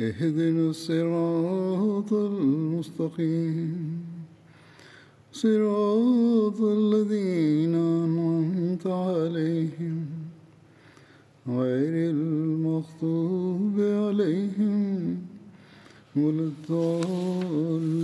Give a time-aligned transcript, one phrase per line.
[0.00, 4.04] اهدنا الصراط المستقيم
[5.32, 10.06] صراط الذين أنعمت عليهم
[11.48, 15.18] غير المغضوب عليهم
[16.16, 17.96] ولا الضالين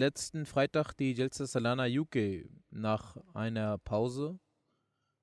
[0.00, 4.38] letzten Freitag die Jelsa Salana UK nach einer Pause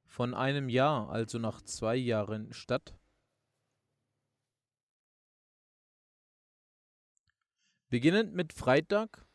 [0.05, 2.95] von einem Jahr, also nach zwei Jahren statt.
[7.92, 9.26] Beginnend mit Freitag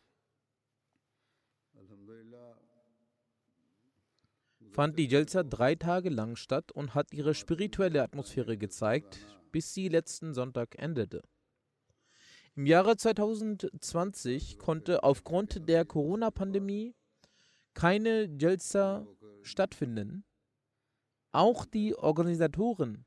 [4.72, 9.20] fand die Jelsa drei Tage lang statt und hat ihre spirituelle Atmosphäre gezeigt,
[9.52, 11.22] bis sie letzten Sonntag endete.
[12.56, 16.96] Im Jahre 2020 konnte aufgrund der Corona-Pandemie
[17.76, 19.06] keine Jelsa
[19.44, 20.26] stattfinden.
[21.32, 23.06] Auch die Organisatoren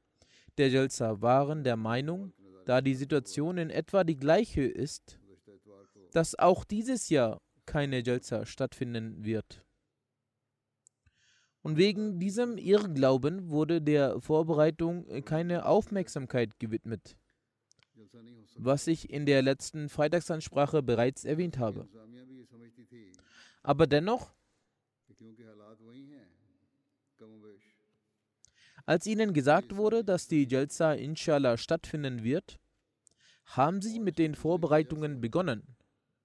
[0.59, 2.34] der Jelsa waren der Meinung,
[2.67, 5.20] da die Situation in etwa die gleiche ist,
[6.10, 9.65] dass auch dieses Jahr keine Jelsa stattfinden wird.
[11.62, 17.16] Und wegen diesem Irrglauben wurde der Vorbereitung keine Aufmerksamkeit gewidmet,
[18.56, 21.87] was ich in der letzten Freitagsansprache bereits erwähnt habe.
[23.62, 24.32] Aber dennoch,
[28.87, 32.59] als ihnen gesagt wurde, dass die Jalsa inshallah stattfinden wird,
[33.44, 35.76] haben sie mit den Vorbereitungen begonnen.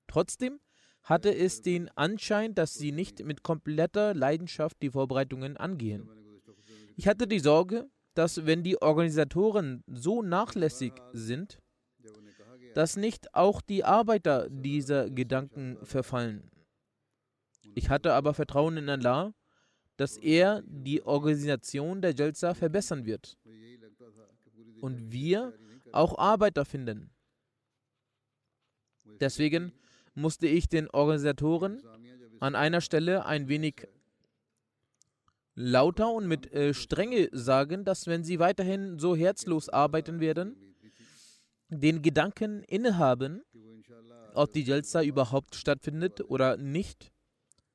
[0.07, 0.59] Trotzdem
[1.03, 6.09] hatte es den Anschein, dass sie nicht mit kompletter Leidenschaft die Vorbereitungen angehen.
[6.95, 11.59] Ich hatte die Sorge, dass wenn die Organisatoren so nachlässig sind,
[12.73, 16.49] dass nicht auch die Arbeiter dieser Gedanken verfallen.
[17.75, 19.33] Ich hatte aber Vertrauen in Allah,
[19.97, 23.37] dass er die Organisation der Jalsa verbessern wird
[24.81, 25.53] und wir
[25.91, 27.11] auch Arbeiter finden.
[29.19, 29.71] Deswegen
[30.15, 31.81] musste ich den Organisatoren
[32.39, 33.87] an einer Stelle ein wenig
[35.55, 40.55] lauter und mit äh, Strenge sagen, dass wenn sie weiterhin so herzlos arbeiten werden,
[41.69, 43.41] den Gedanken innehaben,
[44.33, 47.11] ob die Jalsa überhaupt stattfindet oder nicht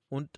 [0.09, 0.29] und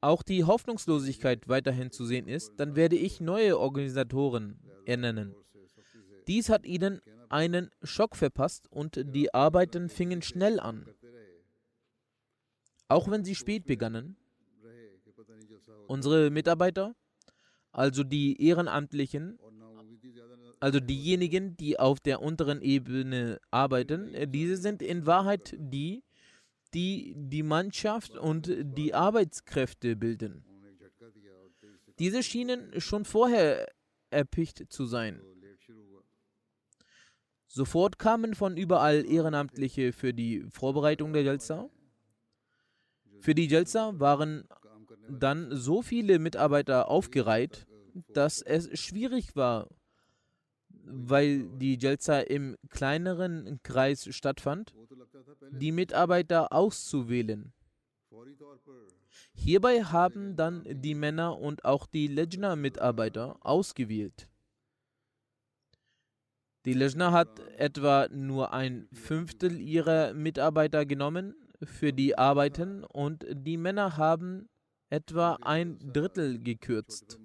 [0.00, 5.34] auch die Hoffnungslosigkeit weiterhin zu sehen ist, dann werde ich neue Organisatoren ernennen.
[6.26, 7.00] Dies hat ihnen
[7.32, 10.86] einen Schock verpasst und die Arbeiten fingen schnell an.
[12.88, 14.16] Auch wenn sie spät begannen.
[15.88, 16.94] Unsere Mitarbeiter,
[17.72, 19.38] also die Ehrenamtlichen,
[20.60, 26.04] also diejenigen, die auf der unteren Ebene arbeiten, diese sind in Wahrheit die,
[26.74, 30.44] die die Mannschaft und die Arbeitskräfte bilden.
[31.98, 33.66] Diese schienen schon vorher
[34.10, 35.20] erpicht zu sein.
[37.54, 41.68] Sofort kamen von überall Ehrenamtliche für die Vorbereitung der Jalsa.
[43.20, 44.48] Für die Jalsa waren
[45.10, 47.66] dann so viele Mitarbeiter aufgereiht,
[48.14, 49.68] dass es schwierig war,
[50.86, 54.74] weil die Jalsa im kleineren Kreis stattfand,
[55.50, 57.52] die Mitarbeiter auszuwählen.
[59.34, 64.26] Hierbei haben dann die Männer und auch die Lejna-Mitarbeiter ausgewählt.
[66.64, 73.56] Die Lejna hat etwa nur ein Fünftel ihrer Mitarbeiter genommen für die Arbeiten und die
[73.56, 74.48] Männer haben
[74.88, 77.18] etwa ein Drittel gekürzt.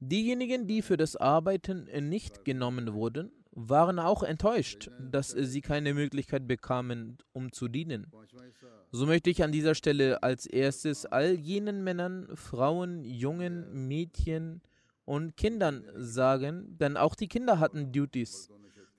[0.00, 6.48] Diejenigen, die für das Arbeiten nicht genommen wurden, waren auch enttäuscht, dass sie keine Möglichkeit
[6.48, 8.10] bekamen, um zu dienen.
[8.90, 14.62] So möchte ich an dieser Stelle als erstes all jenen Männern, Frauen, Jungen, Mädchen
[15.04, 18.50] und Kindern sagen, denn auch die Kinder hatten Duties,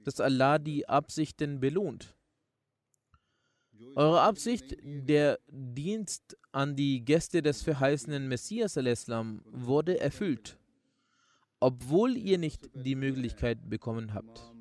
[0.04, 2.16] dass Allah die Absichten belohnt.
[3.96, 10.58] Eure Absicht, der Dienst an die Gäste des verheißenen Messias wurde erfüllt
[11.64, 14.52] obwohl ihr nicht die Möglichkeit bekommen habt.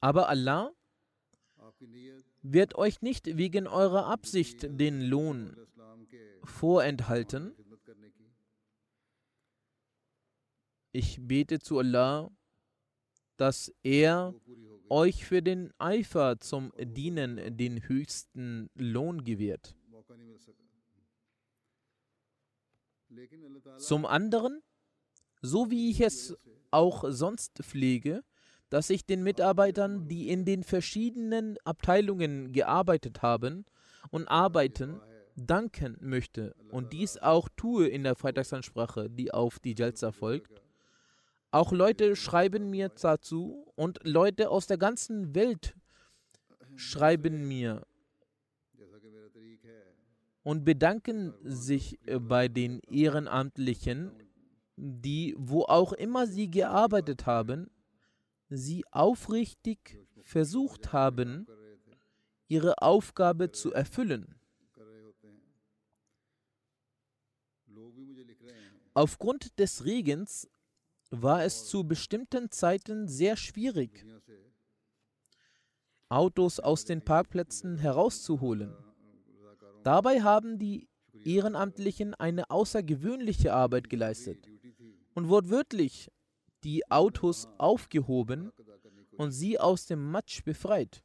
[0.00, 0.72] Aber Allah
[2.42, 5.54] wird euch nicht wegen eurer Absicht den Lohn
[6.44, 7.54] vorenthalten.
[10.92, 12.30] Ich bete zu Allah,
[13.36, 14.34] dass er
[14.90, 19.74] euch für den Eifer zum Dienen den höchsten Lohn gewährt.
[23.78, 24.62] Zum anderen,
[25.42, 26.36] so wie ich es
[26.70, 28.24] auch sonst pflege,
[28.70, 33.64] dass ich den Mitarbeitern, die in den verschiedenen Abteilungen gearbeitet haben
[34.10, 35.00] und arbeiten,
[35.36, 40.63] danken möchte und dies auch tue in der Freitagsansprache, die auf die Jalsa folgt.
[41.54, 45.76] Auch Leute schreiben mir dazu und Leute aus der ganzen Welt
[46.74, 47.86] schreiben mir
[50.42, 54.10] und bedanken sich bei den Ehrenamtlichen,
[54.74, 57.70] die, wo auch immer sie gearbeitet haben,
[58.48, 61.46] sie aufrichtig versucht haben,
[62.48, 64.34] ihre Aufgabe zu erfüllen.
[68.92, 70.48] Aufgrund des Regens
[71.22, 74.04] war es zu bestimmten Zeiten sehr schwierig,
[76.08, 78.74] Autos aus den Parkplätzen herauszuholen.
[79.82, 80.88] Dabei haben die
[81.24, 84.46] Ehrenamtlichen eine außergewöhnliche Arbeit geleistet
[85.14, 86.10] und wortwörtlich
[86.62, 88.52] die Autos aufgehoben
[89.16, 91.02] und sie aus dem Matsch befreit.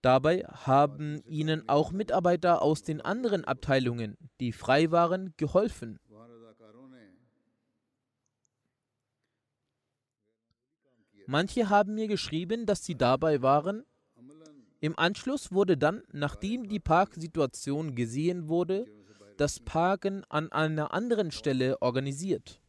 [0.00, 5.98] Dabei haben ihnen auch Mitarbeiter aus den anderen Abteilungen, die frei waren, geholfen.
[11.30, 13.84] Manche haben mir geschrieben, dass sie dabei waren.
[14.80, 18.86] Im Anschluss wurde dann, nachdem die Parksituation gesehen wurde,
[19.36, 22.62] das Parken an einer anderen Stelle organisiert.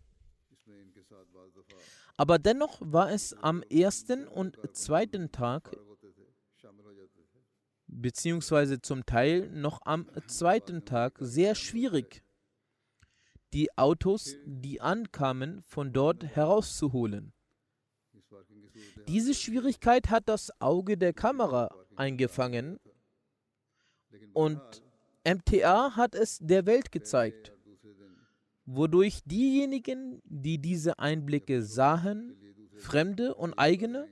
[2.18, 5.72] Aber dennoch war es am ersten und zweiten Tag,
[7.88, 12.26] beziehungsweise zum Teil noch am zweiten Tag, sehr schwierig,
[13.54, 17.32] die Autos, die ankamen, von dort herauszuholen.
[19.08, 22.80] Diese Schwierigkeit hat das Auge der Kamera eingefangen
[24.34, 24.62] und
[25.26, 27.54] MTA hat es der Welt gezeigt,
[28.66, 32.36] wodurch diejenigen, die diese Einblicke sahen,
[32.78, 34.08] Fremde und eigene,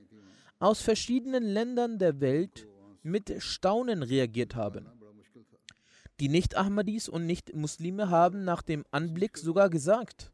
[0.58, 2.68] aus verschiedenen Ländern der Welt
[3.02, 4.86] mit Staunen reagiert haben.
[6.20, 10.32] Die Nicht-Ahmadis und Nicht-Muslime haben nach dem Anblick sogar gesagt,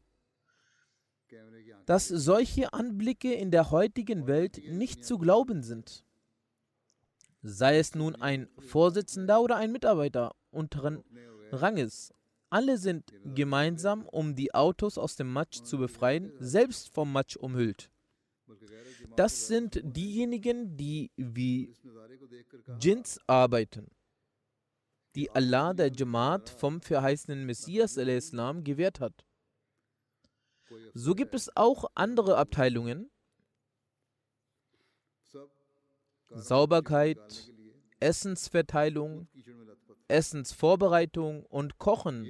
[1.85, 6.03] dass solche Anblicke in der heutigen Welt nicht zu glauben sind.
[7.41, 11.03] Sei es nun ein Vorsitzender oder ein Mitarbeiter unteren
[11.51, 12.11] Ranges.
[12.49, 17.91] Alle sind gemeinsam, um die Autos aus dem Matsch zu befreien, selbst vom Matsch umhüllt.
[19.15, 21.73] Das sind diejenigen, die wie
[22.79, 23.87] Jins arbeiten,
[25.15, 29.25] die Allah der Jamaat vom verheißenen Messias Islam gewährt hat.
[30.93, 33.09] So gibt es auch andere Abteilungen.
[36.29, 37.51] Sauberkeit,
[37.99, 39.27] Essensverteilung,
[40.07, 42.27] Essensvorbereitung und Kochen.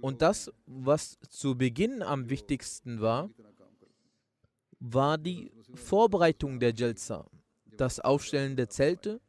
[0.00, 3.30] Und das, was zu Beginn am wichtigsten war,
[4.80, 7.28] war die Vorbereitung der Jalsa,
[7.64, 9.20] das Aufstellen der Zelte,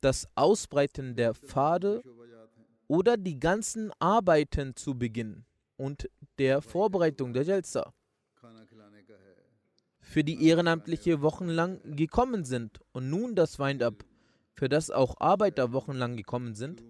[0.00, 2.02] das Ausbreiten der Pfade
[2.86, 5.44] oder die ganzen Arbeiten zu Beginn
[5.76, 7.92] und der Vorbereitung der Jalsa,
[10.00, 14.04] für die Ehrenamtliche wochenlang gekommen sind und nun das Wind-up,
[14.52, 16.82] für das auch Arbeiter wochenlang gekommen sind,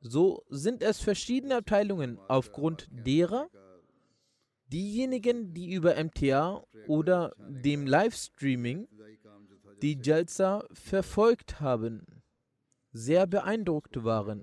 [0.00, 3.48] so sind es verschiedene Abteilungen, aufgrund derer
[4.68, 8.88] diejenigen, die über MTA oder dem Livestreaming
[9.82, 12.22] die Jalsa verfolgt haben,
[12.92, 14.42] sehr beeindruckt waren.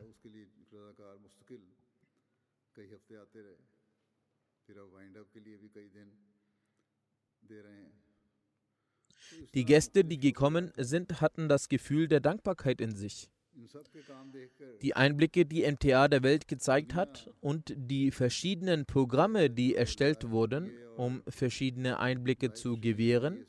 [9.54, 13.30] Die Gäste, die gekommen sind, hatten das Gefühl der Dankbarkeit in sich.
[14.82, 20.72] Die Einblicke, die MTA der Welt gezeigt hat und die verschiedenen Programme, die erstellt wurden,
[20.98, 23.46] um verschiedene Einblicke zu gewähren,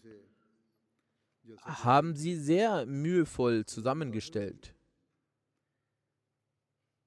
[1.61, 4.75] haben sie sehr mühevoll zusammengestellt.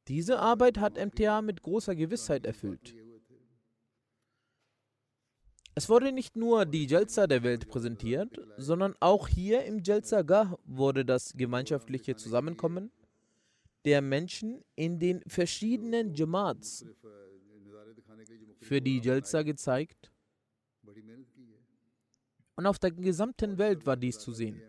[0.07, 2.95] Diese Arbeit hat MTA mit großer Gewissheit erfüllt.
[5.79, 10.57] Es wurde nicht nur die Jalsa der Welt präsentiert, sondern auch hier im Jalsa Gah
[10.65, 12.89] wurde das gemeinschaftliche Zusammenkommen
[13.85, 16.83] der Menschen in den verschiedenen Jamaats
[18.59, 20.11] für die Jalsa gezeigt.
[22.55, 24.59] Und auf der gesamten Welt war dies zu sehen.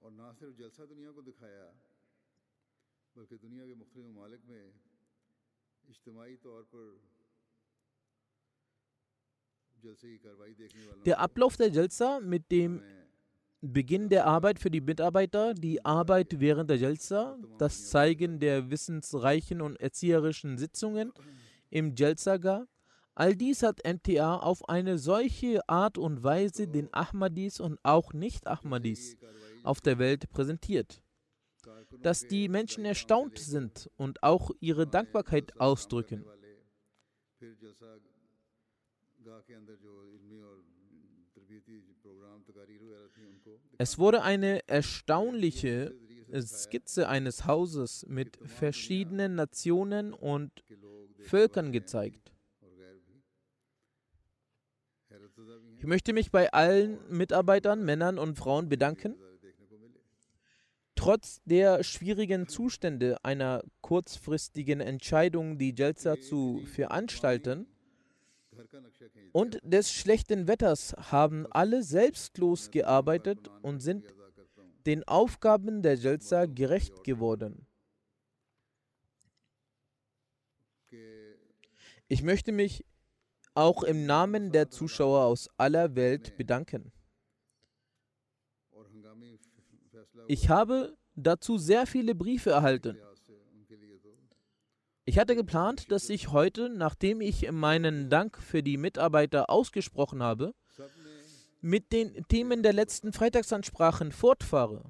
[0.00, 0.16] Und
[3.42, 4.66] دنیا کے مختلف ممالک میں
[5.88, 6.84] اجتماعی طور پر
[11.04, 12.82] der Ablauf der Jalsa mit dem
[13.60, 19.60] Beginn der Arbeit für die Mitarbeiter, die Arbeit während der Jalsa, das Zeigen der wissensreichen
[19.60, 21.12] und erzieherischen Sitzungen
[21.70, 22.66] im Jalsaga,
[23.14, 29.16] all dies hat MTA auf eine solche Art und Weise den Ahmadis und auch Nicht-Ahmadis
[29.64, 31.02] auf der Welt präsentiert,
[32.00, 36.24] dass die Menschen erstaunt sind und auch ihre Dankbarkeit ausdrücken.
[43.78, 45.94] Es wurde eine erstaunliche
[46.40, 50.52] Skizze eines Hauses mit verschiedenen Nationen und
[51.20, 52.32] Völkern gezeigt.
[55.78, 59.14] Ich möchte mich bei allen Mitarbeitern, Männern und Frauen bedanken.
[60.96, 67.68] Trotz der schwierigen Zustände einer kurzfristigen Entscheidung, die Jelza zu veranstalten,
[69.32, 74.14] und des schlechten Wetters haben alle selbstlos gearbeitet und sind
[74.86, 77.66] den Aufgaben der Jelza gerecht geworden.
[82.08, 82.84] Ich möchte mich
[83.54, 86.90] auch im Namen der Zuschauer aus aller Welt bedanken.
[90.26, 92.98] Ich habe dazu sehr viele Briefe erhalten.
[95.08, 100.52] Ich hatte geplant, dass ich heute, nachdem ich meinen Dank für die Mitarbeiter ausgesprochen habe,
[101.62, 104.84] mit den Themen der letzten Freitagsansprachen fortfahre.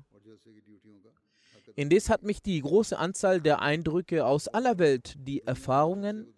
[1.76, 6.34] Indes hat mich die große Anzahl der Eindrücke aus aller Welt, die Erfahrungen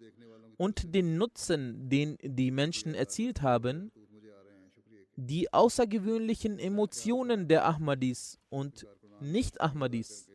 [0.57, 3.91] und den Nutzen, den die Menschen erzielt haben,
[5.15, 8.85] die außergewöhnlichen Emotionen der Ahmadis und
[9.21, 10.30] Nicht-Ahmadis,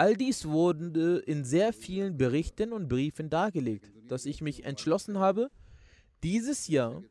[0.00, 5.50] All dies wurde in sehr vielen Berichten und Briefen dargelegt, dass ich mich entschlossen habe,
[6.22, 7.02] dieses Jahr,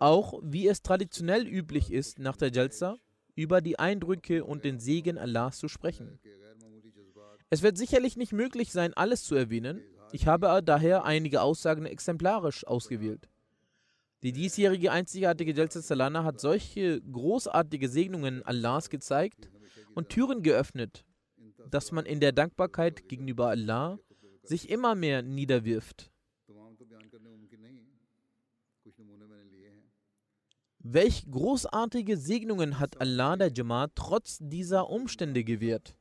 [0.00, 2.96] auch wie es traditionell üblich ist, nach der Jalsa
[3.34, 6.18] über die Eindrücke und den Segen Allahs zu sprechen.
[7.50, 9.82] Es wird sicherlich nicht möglich sein, alles zu erwähnen.
[10.12, 13.28] Ich habe daher einige Aussagen exemplarisch ausgewählt.
[14.22, 19.50] Die diesjährige einzigartige Jalsa Salana hat solche großartige Segnungen Allahs gezeigt
[19.94, 21.04] und Türen geöffnet,
[21.70, 23.98] dass man in der Dankbarkeit gegenüber Allah
[24.42, 26.10] sich immer mehr niederwirft.
[30.84, 35.94] Welch großartige Segnungen hat Allah der Jamaat trotz dieser Umstände gewährt?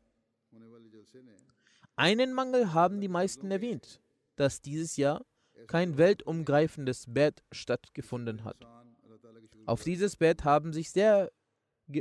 [1.95, 4.01] Einen Mangel haben die meisten erwähnt,
[4.37, 5.23] dass dieses Jahr
[5.67, 8.57] kein weltumgreifendes Bett stattgefunden hat.
[9.67, 11.31] Auf dieses Bett haben, sich sehr,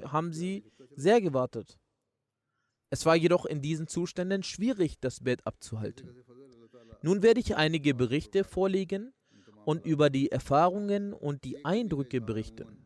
[0.05, 0.65] haben sie
[0.97, 1.79] sehr gewartet.
[2.91, 6.11] Es war jedoch in diesen Zuständen schwierig, das Bett abzuhalten.
[7.03, 9.13] Nun werde ich einige Berichte vorlegen
[9.65, 12.77] und über die Erfahrungen und die Eindrücke berichten.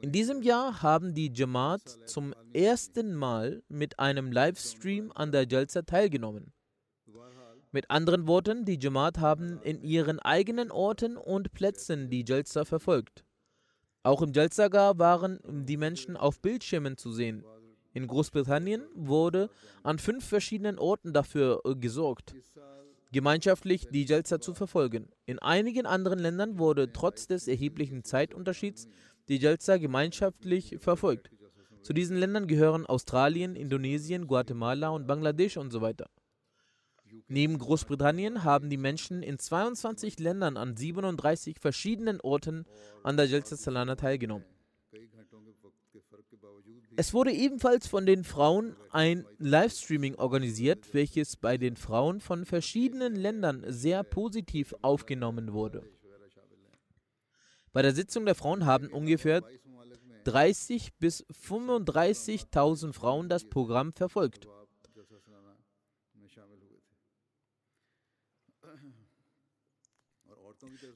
[0.00, 5.82] In diesem Jahr haben die Jamaat zum ersten Mal mit einem Livestream an der Jalsa
[5.82, 6.52] teilgenommen.
[7.72, 13.24] Mit anderen Worten, die Jamaat haben in ihren eigenen Orten und Plätzen die Jalsa verfolgt.
[14.02, 17.44] Auch im Jalsagar waren die Menschen auf Bildschirmen zu sehen,
[17.92, 19.50] in Großbritannien wurde
[19.82, 22.34] an fünf verschiedenen Orten dafür äh, gesorgt,
[23.10, 25.08] gemeinschaftlich die Jalsa zu verfolgen.
[25.26, 28.88] In einigen anderen Ländern wurde trotz des erheblichen Zeitunterschieds
[29.28, 31.30] die Jalsa gemeinschaftlich verfolgt.
[31.82, 36.08] Zu diesen Ländern gehören Australien, Indonesien, Guatemala und Bangladesch und so weiter.
[37.26, 42.66] Neben Großbritannien haben die Menschen in 22 Ländern an 37 verschiedenen Orten
[43.02, 44.44] an der Jalsa Salana teilgenommen.
[47.00, 53.16] Es wurde ebenfalls von den Frauen ein Livestreaming organisiert, welches bei den Frauen von verschiedenen
[53.16, 55.82] Ländern sehr positiv aufgenommen wurde.
[57.72, 59.42] Bei der Sitzung der Frauen haben ungefähr
[60.24, 64.46] 30 bis 35.000 Frauen das Programm verfolgt.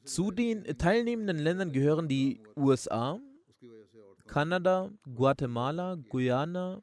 [0.05, 3.19] Zu den teilnehmenden Ländern gehören die USA,
[4.27, 6.83] Kanada, Guatemala, Guyana,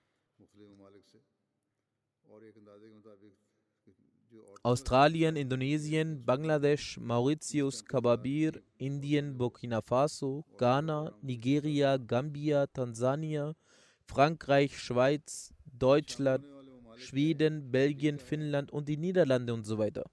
[4.63, 13.55] Australien, Indonesien, Bangladesch, Mauritius, Kababir, Indien, Burkina Faso, Ghana, Nigeria, Gambia, Tansania,
[14.05, 16.45] Frankreich, Schweiz, Deutschland,
[16.97, 20.03] Schweden, Belgien, Finnland und die Niederlande und so weiter.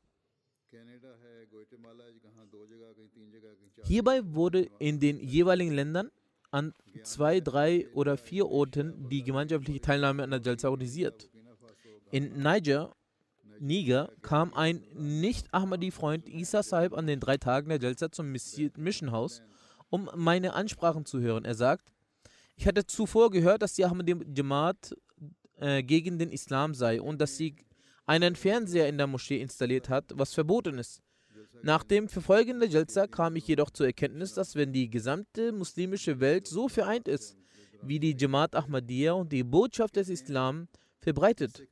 [3.84, 6.10] Hierbei wurde in den jeweiligen Ländern
[6.50, 11.28] an zwei, drei oder vier Orten die gemeinschaftliche Teilnahme an der Jalsa organisiert.
[12.10, 12.94] In Niger,
[13.60, 19.42] Niger kam ein Nicht-Ahmadi-Freund Isa Sahib an den drei Tagen der Jalsa zum Mission House,
[19.90, 21.44] um meine Ansprachen zu hören.
[21.44, 21.92] Er sagt,
[22.56, 24.94] ich hatte zuvor gehört, dass die Ahmadi Jamaat
[25.56, 27.56] äh, gegen den Islam sei und dass sie
[28.06, 31.02] einen Fernseher in der Moschee installiert hat, was verboten ist.
[31.62, 36.20] Nach dem Verfolgen der Jalsa kam ich jedoch zur Erkenntnis, dass wenn die gesamte muslimische
[36.20, 37.36] Welt so vereint ist,
[37.82, 40.68] wie die Jamaat Ahmadiyya und die Botschaft des Islam
[41.00, 41.66] verbreitet,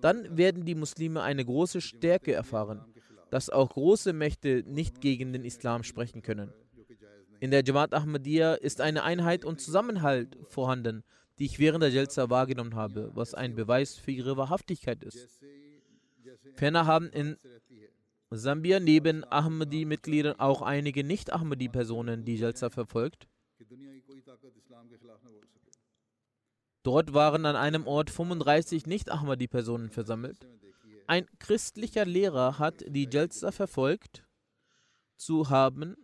[0.00, 2.84] dann werden die Muslime eine große Stärke erfahren,
[3.30, 6.52] dass auch große Mächte nicht gegen den Islam sprechen können.
[7.40, 11.02] In der Jamaat Ahmadiyya ist eine Einheit und Zusammenhalt vorhanden,
[11.38, 15.40] die ich während der Jalsa wahrgenommen habe, was ein Beweis für ihre Wahrhaftigkeit ist.
[16.54, 17.36] Ferner haben in
[18.34, 23.28] Sambia neben Ahmadi-Mitgliedern auch einige Nicht-Ahmadi-Personen die Jalsa verfolgt.
[26.82, 30.46] Dort waren an einem Ort 35 Nicht-Ahmadi-Personen versammelt.
[31.06, 34.24] Ein christlicher Lehrer hat die Jalsa verfolgt
[35.16, 35.96] zu haben.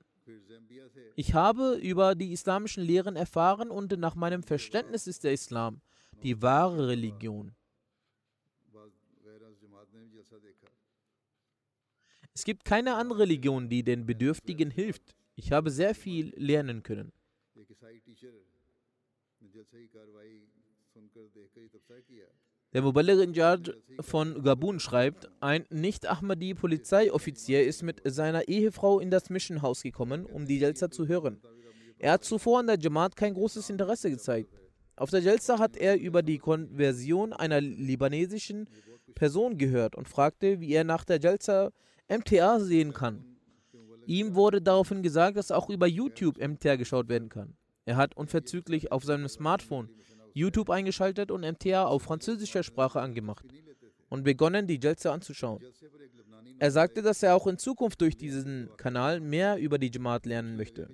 [1.17, 5.81] Ich habe über die islamischen Lehren erfahren und nach meinem Verständnis ist der Islam
[6.23, 7.55] die wahre Religion.
[12.39, 15.17] Es gibt keine andere Religion, die den Bedürftigen hilft.
[15.35, 17.11] Ich habe sehr viel lernen können.
[22.73, 29.31] Der Muballigh in Charge von Gabun schreibt, ein Nicht-Ahmadi-Polizeioffizier ist mit seiner Ehefrau in das
[29.31, 31.41] Mission House gekommen, um die Jalsa zu hören.
[31.99, 34.55] Er hat zuvor an der Jamaat kein großes Interesse gezeigt.
[34.95, 38.69] Auf der Jalsa hat er über die Konversion einer libanesischen
[39.17, 41.73] Person gehört und fragte, wie er nach der Jalsa
[42.09, 43.25] MTA sehen kann.
[44.07, 47.55] Ihm wurde daraufhin gesagt, dass auch über YouTube MTA geschaut werden kann.
[47.85, 49.91] Er hat unverzüglich auf seinem Smartphone
[50.35, 53.45] YouTube eingeschaltet und MTA auf französischer Sprache angemacht
[54.09, 55.63] und begonnen, die Jalsa anzuschauen.
[56.59, 60.57] Er sagte, dass er auch in Zukunft durch diesen Kanal mehr über die Jamaat lernen
[60.57, 60.89] möchte.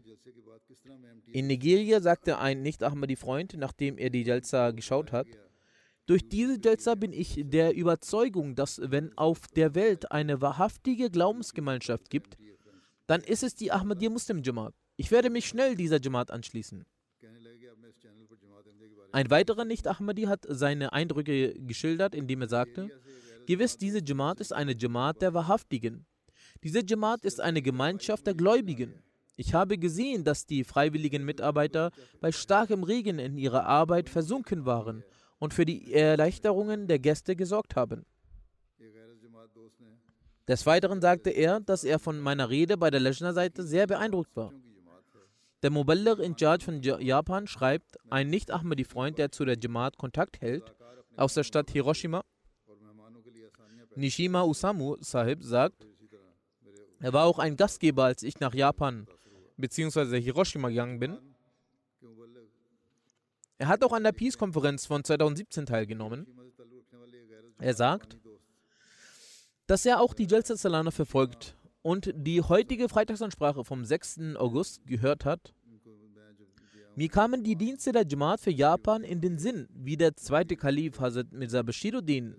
[1.33, 5.27] In Nigeria sagte ein Nicht-Ahmadi-Freund, nachdem er die Jalsa geschaut hat,
[6.07, 12.11] durch diese Jalsa bin ich der Überzeugung, dass wenn auf der Welt eine wahrhaftige Glaubensgemeinschaft
[12.11, 12.37] gibt,
[13.07, 14.75] dann ist es die Ahmadiyya Muslim Jamaat.
[14.97, 16.85] Ich werde mich schnell dieser Jamaat anschließen.
[19.13, 22.91] Ein weiterer Nicht-Ahmadi hat seine Eindrücke geschildert, indem er sagte,
[23.47, 26.05] gewiss, diese Jamaat ist eine Jamaat der Wahrhaftigen.
[26.63, 29.03] Diese Jamaat ist eine Gemeinschaft der Gläubigen.
[29.37, 35.03] Ich habe gesehen, dass die freiwilligen Mitarbeiter bei starkem Regen in ihrer Arbeit versunken waren
[35.45, 38.07] und für die Erleichterungen der Gäste gesorgt haben.
[40.49, 44.55] Des Weiteren sagte er, dass er von meiner Rede bei der Lejna-Seite sehr beeindruckt war.
[45.63, 50.75] Der Muballigh in Charge von Japan schreibt, ein Nicht-Ahmadi-Freund, der zu der Jamaat Kontakt hält,
[51.17, 52.23] aus der Stadt Hiroshima,
[53.97, 55.87] Nishima Usamu Sahib sagt,
[57.01, 59.07] er war auch ein Gastgeber, als ich nach Japan
[59.59, 60.21] bzw.
[60.23, 61.19] Hiroshima gegangen bin.
[63.65, 66.27] Er hat auch an der Peace-Konferenz von 2017 teilgenommen.
[67.59, 68.19] Er sagt,
[69.67, 74.37] dass er auch die Jalsa Salana verfolgt und die heutige Freitagsansprache vom 6.
[74.37, 75.55] August gehört hat.
[76.95, 81.01] Mir kamen die Dienste der Jamaat für Japan in den Sinn, wie der zweite Kalif
[81.01, 82.37] Hazrat Mirza Bashiruddin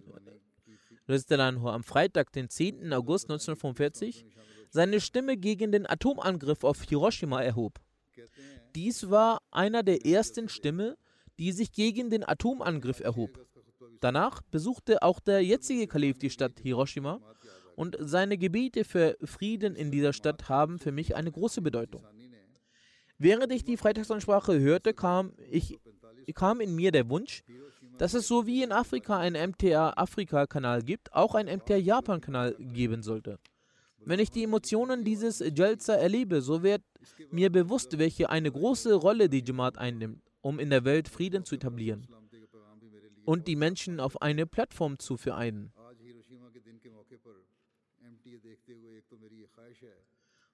[1.08, 2.94] am Freitag, den 10.
[2.94, 4.28] August 1945,
[4.70, 7.80] seine Stimme gegen den Atomangriff auf Hiroshima erhob.
[8.76, 10.94] Dies war einer der ersten Stimmen,
[11.40, 13.46] die sich gegen den Atomangriff erhob.
[14.00, 17.20] Danach besuchte auch der jetzige Kalif die Stadt Hiroshima
[17.76, 22.06] und seine Gebiete für Frieden in dieser Stadt haben für mich eine große Bedeutung.
[23.18, 25.80] Während ich die Freitagsansprache hörte, kam, ich,
[26.34, 27.44] kam in mir der Wunsch,
[27.98, 33.40] dass es so wie in Afrika einen MTA-Afrika-Kanal gibt, auch einen MTA-Japan-Kanal geben sollte.
[34.00, 36.84] Wenn ich die Emotionen dieses Jalsa erlebe, so wird
[37.32, 41.56] mir bewusst, welche eine große Rolle die Jamaat einnimmt, um in der Welt Frieden zu
[41.56, 42.08] etablieren
[43.26, 45.74] und die Menschen auf eine Plattform zu vereinen.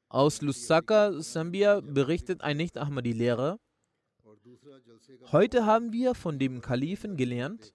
[0.08, 3.60] Aus Lusaka, Sambia berichtet ein Nicht-Ahmadi-Lehrer,
[5.34, 7.74] heute haben wir von dem Kalifen gelernt,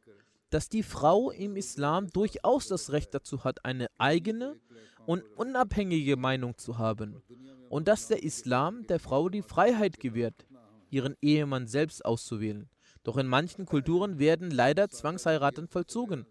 [0.48, 4.58] dass die Frau im Islam durchaus das Recht dazu hat, eine eigene
[5.04, 7.22] und unabhängige Meinung zu haben
[7.68, 10.46] und dass der Islam der Frau die Freiheit gewährt,
[10.96, 12.68] ihren Ehemann selbst auszuwählen.
[13.04, 16.26] Doch in manchen Kulturen werden leider Zwangsheiraten vollzogen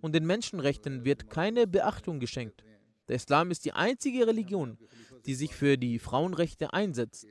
[0.00, 2.64] und den Menschenrechten wird keine Beachtung geschenkt.
[3.06, 4.76] Der Islam ist die einzige Religion,
[5.24, 7.26] die sich für die Frauenrechte einsetzt.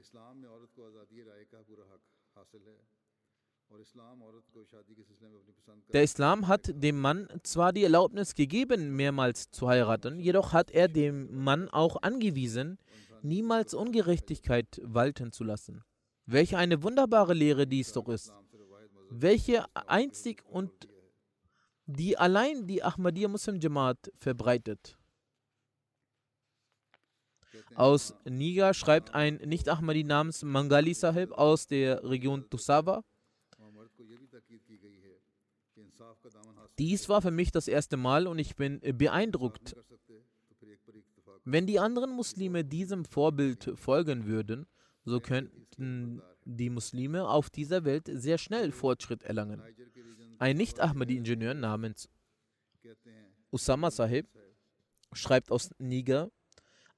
[5.93, 10.87] Der Islam hat dem Mann zwar die Erlaubnis gegeben, mehrmals zu heiraten, jedoch hat er
[10.87, 12.79] dem Mann auch angewiesen,
[13.21, 15.83] niemals Ungerechtigkeit walten zu lassen.
[16.27, 18.33] Welche eine wunderbare Lehre dies doch ist.
[19.09, 20.71] Welche einzig und
[21.85, 24.97] die allein die Ahmadiyya Muslim Jamaat verbreitet.
[27.75, 33.05] Aus Niger schreibt ein Nicht-Ahmadi namens Mangali Sahib aus der Region Tusawa.
[36.77, 39.77] Dies war für mich das erste Mal und ich bin beeindruckt.
[41.45, 44.67] Wenn die anderen Muslime diesem Vorbild folgen würden,
[45.07, 49.61] so könnten die Muslime auf dieser Welt sehr schnell Fortschritt erlangen.
[50.37, 52.09] Ein Nicht-Ahmadi-Ingenieur namens
[53.49, 54.27] Usama Sahib
[55.13, 56.29] schreibt aus Niger,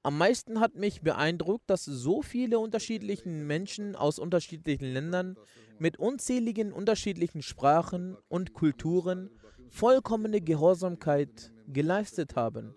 [0.01, 5.35] am meisten hat mich beeindruckt, dass so viele unterschiedliche Menschen aus unterschiedlichen Ländern
[5.77, 9.29] mit unzähligen unterschiedlichen Sprachen und Kulturen
[9.69, 12.73] vollkommene Gehorsamkeit geleistet haben.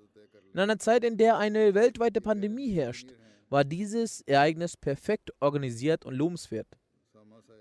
[0.52, 3.14] In einer Zeit, in der eine weltweite Pandemie herrscht,
[3.52, 6.66] war dieses Ereignis perfekt organisiert und lobenswert.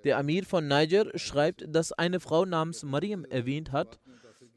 [0.06, 3.99] Der Amir von Niger schreibt, dass eine Frau namens Mariam erwähnt hat,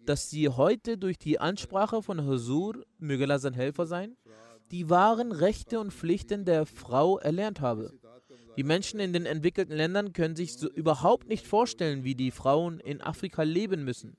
[0.06, 4.16] dass sie heute durch die Ansprache von Huzur, möge Allah sein Helfer sein,
[4.70, 7.92] die wahren Rechte und Pflichten der Frau erlernt habe.
[8.56, 12.78] Die Menschen in den entwickelten Ländern können sich so überhaupt nicht vorstellen, wie die Frauen
[12.78, 14.16] in Afrika leben müssen.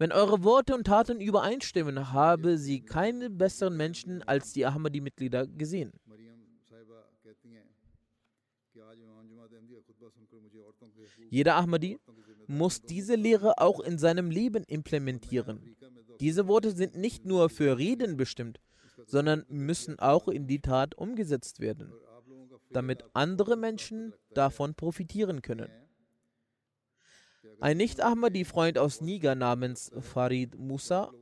[0.00, 5.92] Wenn eure Worte und Taten übereinstimmen, habe sie keine besseren Menschen als die Ahmadi-Mitglieder gesehen.
[11.30, 11.98] Jeder Ahmadi
[12.46, 15.76] muss diese Lehre auch in seinem Leben implementieren.
[16.20, 18.60] Diese Worte sind nicht nur für Reden bestimmt,
[19.06, 21.92] sondern müssen auch in die Tat umgesetzt werden,
[22.70, 25.70] damit andere Menschen davon profitieren können.
[27.60, 31.12] Ein Nicht-Ahmadi-Freund aus Niger namens Farid Musa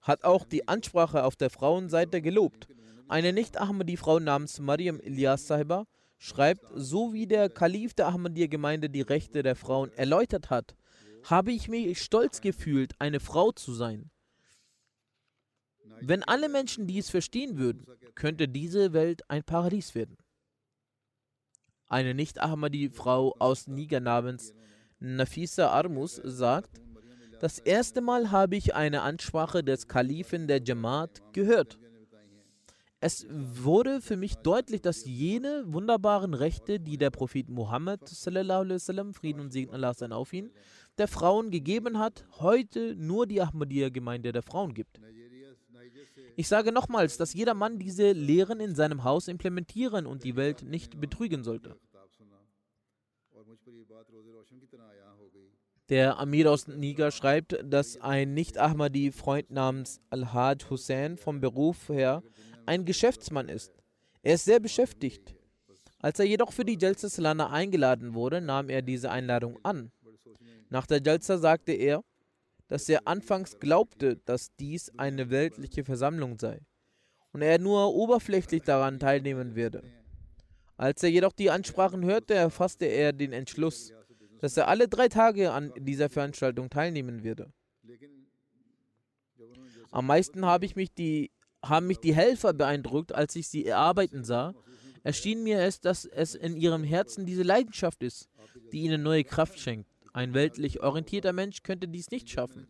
[0.00, 2.68] hat auch die Ansprache auf der Frauenseite gelobt.
[3.08, 5.86] Eine Nicht-Ahmadi-Frau namens Mariam Ilyas Sahiba
[6.24, 10.74] schreibt, so wie der Kalif der Ahmadiyya-Gemeinde die Rechte der Frauen erläutert hat,
[11.24, 14.10] habe ich mich stolz gefühlt, eine Frau zu sein.
[16.00, 20.16] Wenn alle Menschen dies verstehen würden, könnte diese Welt ein Paradies werden.
[21.88, 24.54] Eine Nicht-Ahmadi-Frau aus Niger namens
[25.00, 26.80] Nafisa Armus sagt,
[27.40, 31.78] das erste Mal habe ich eine Ansprache des Kalifen der Jamaat gehört.
[33.06, 39.40] Es wurde für mich deutlich, dass jene wunderbaren Rechte, die der Prophet Muhammad, sallam, Frieden
[39.40, 40.50] und Segen Allah sein auf ihn,
[40.96, 45.02] der Frauen gegeben hat, heute nur die Ahmadiyya-Gemeinde der Frauen gibt.
[46.36, 50.62] Ich sage nochmals, dass jeder Mann diese Lehren in seinem Haus implementieren und die Welt
[50.62, 51.76] nicht betrügen sollte.
[55.90, 62.22] Der Amir aus Niger schreibt, dass ein Nicht-Ahmadi-Freund namens Al-Had Hussein vom Beruf her
[62.66, 63.72] ein Geschäftsmann ist.
[64.22, 65.34] Er ist sehr beschäftigt.
[65.98, 69.90] Als er jedoch für die Jalsa Salana eingeladen wurde, nahm er diese Einladung an.
[70.68, 72.02] Nach der Jalsa sagte er,
[72.68, 76.60] dass er anfangs glaubte, dass dies eine weltliche Versammlung sei
[77.32, 79.82] und er nur oberflächlich daran teilnehmen werde.
[80.76, 83.92] Als er jedoch die Ansprachen hörte, erfasste er den Entschluss,
[84.40, 87.52] dass er alle drei Tage an dieser Veranstaltung teilnehmen würde.
[89.90, 91.30] Am meisten habe ich mich die,
[91.68, 94.54] haben mich die Helfer beeindruckt, als ich sie arbeiten sah.
[95.02, 98.28] Erschien mir es, dass es in ihrem Herzen diese Leidenschaft ist,
[98.72, 99.88] die ihnen neue Kraft schenkt.
[100.12, 102.66] Ein weltlich orientierter Mensch könnte dies nicht schaffen.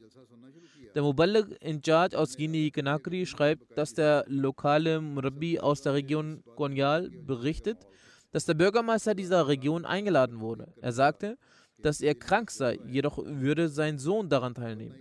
[0.95, 6.43] Der Muballigh in Charge aus Guinea Conakry schreibt, dass der lokale Murabi aus der Region
[6.57, 7.87] Konyal berichtet,
[8.31, 10.73] dass der Bürgermeister dieser Region eingeladen wurde.
[10.81, 11.37] Er sagte,
[11.79, 14.95] dass er krank sei, jedoch würde sein Sohn daran teilnehmen.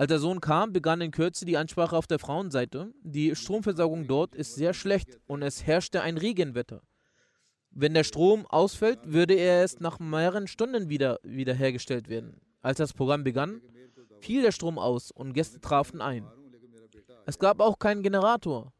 [0.00, 2.90] Als der Sohn kam, begann in Kürze die Ansprache auf der Frauenseite.
[3.02, 6.80] Die Stromversorgung dort ist sehr schlecht und es herrschte ein Regenwetter.
[7.70, 12.40] Wenn der Strom ausfällt, würde er erst nach mehreren Stunden wieder wiederhergestellt werden.
[12.62, 13.60] Als das Programm begann,
[14.20, 16.26] fiel der Strom aus und Gäste trafen ein.
[17.26, 18.72] Es gab auch keinen Generator.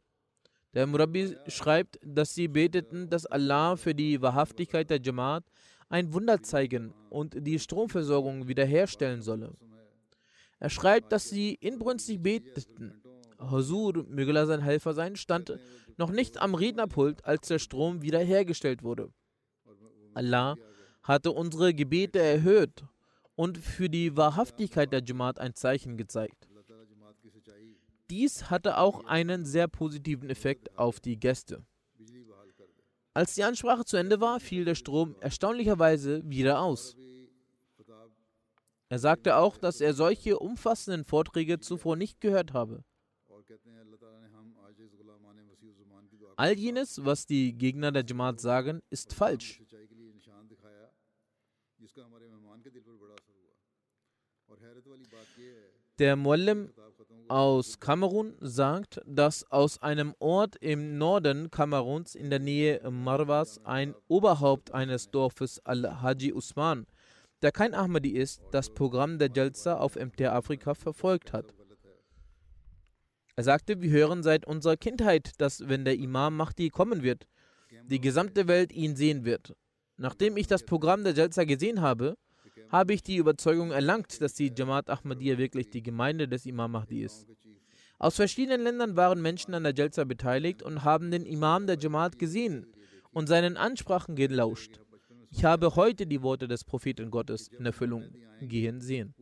[0.73, 5.43] Der Murabi schreibt, dass sie beteten, dass Allah für die Wahrhaftigkeit der Jamaat
[5.87, 9.53] ein Wunder zeigen und die Stromversorgung wiederherstellen solle.
[10.61, 13.01] Er schreibt, dass sie inbrünstig beteten.
[13.39, 15.57] Hazur, möge Allah sein Helfer sein, stand
[15.97, 19.11] noch nicht am Rednerpult, als der Strom wiederhergestellt wurde.
[20.13, 20.55] Allah
[21.01, 22.85] hatte unsere Gebete erhöht
[23.35, 26.47] und für die Wahrhaftigkeit der Jamaat ein Zeichen gezeigt.
[28.11, 31.65] Dies hatte auch einen sehr positiven Effekt auf die Gäste.
[33.15, 36.95] Als die Ansprache zu Ende war, fiel der Strom erstaunlicherweise wieder aus.
[38.91, 42.83] Er sagte auch, dass er solche umfassenden Vorträge zuvor nicht gehört habe.
[46.35, 49.61] All jenes, was die Gegner der Jamaat sagen, ist falsch.
[55.97, 56.73] Der Muallim
[57.29, 63.95] aus Kamerun sagt, dass aus einem Ort im Norden Kameruns in der Nähe Marwas ein
[64.09, 66.85] Oberhaupt eines Dorfes Al-Haji Usman,
[67.41, 71.53] der kein Ahmadi ist, das Programm der Jalsa auf MT Afrika verfolgt hat.
[73.35, 77.27] Er sagte, wir hören seit unserer Kindheit, dass wenn der Imam Mahdi kommen wird,
[77.85, 79.55] die gesamte Welt ihn sehen wird.
[79.97, 82.17] Nachdem ich das Programm der Jalsa gesehen habe,
[82.69, 87.03] habe ich die Überzeugung erlangt, dass die Jamaat Ahmadiyya wirklich die Gemeinde des Imam Mahdi
[87.03, 87.27] ist.
[87.97, 92.17] Aus verschiedenen Ländern waren Menschen an der Jalsa beteiligt und haben den Imam der Jamaat
[92.17, 92.65] gesehen
[93.11, 94.79] und seinen Ansprachen gelauscht.
[95.33, 98.03] Ich habe heute die Worte des Propheten Gottes in Erfüllung
[98.41, 99.15] gehen sehen.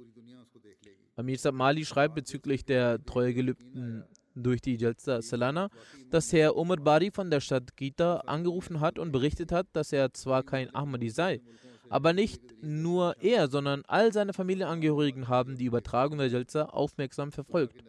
[1.15, 4.03] Amir Mali schreibt bezüglich der Treuegelübden
[4.35, 5.69] durch die Jalsa Salana,
[6.09, 10.13] dass Herr Umar Bari von der Stadt Gita angerufen hat und berichtet hat, dass er
[10.13, 11.41] zwar kein Ahmadi sei,
[11.89, 17.83] aber nicht nur er, sondern all seine Familienangehörigen haben die Übertragung der Jalsa aufmerksam verfolgt.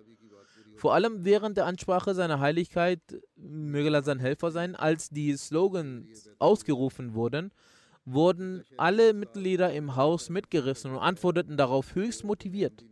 [0.77, 3.01] Vor allem während der Ansprache seiner Heiligkeit,
[3.37, 7.53] möge er sein Helfer sein, als die Slogans ausgerufen wurden,
[8.05, 12.85] wurden alle Mitglieder im Haus mitgerissen und antworteten darauf höchst motiviert.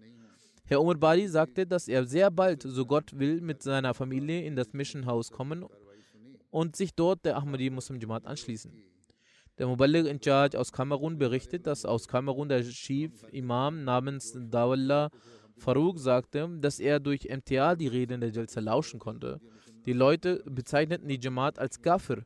[0.64, 4.54] Herr Umar Badi sagte, dass er sehr bald, so Gott will, mit seiner Familie in
[4.54, 5.64] das Mission House kommen
[6.50, 8.72] und sich dort der Ahmadi Muslim Jamaat anschließen.
[9.58, 15.10] Der Muballigh in Charge aus Kamerun berichtet, dass aus Kamerun der Chief Imam namens Dawallah
[15.56, 19.40] Farouk sagte, dass er durch MTA die Reden der Jalsa lauschen konnte.
[19.86, 22.24] Die Leute bezeichneten die Jamaat als Gafir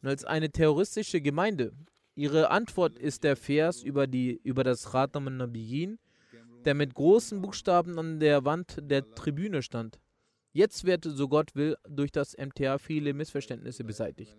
[0.00, 1.72] und als eine terroristische Gemeinde.
[2.16, 5.98] Ihre Antwort ist der Vers über, die, über das Khatam al-Nabiyyin,
[6.64, 10.00] der mit großen Buchstaben an der Wand der Tribüne stand.
[10.52, 14.36] Jetzt wird, so Gott will, durch das MTA viele Missverständnisse beseitigt.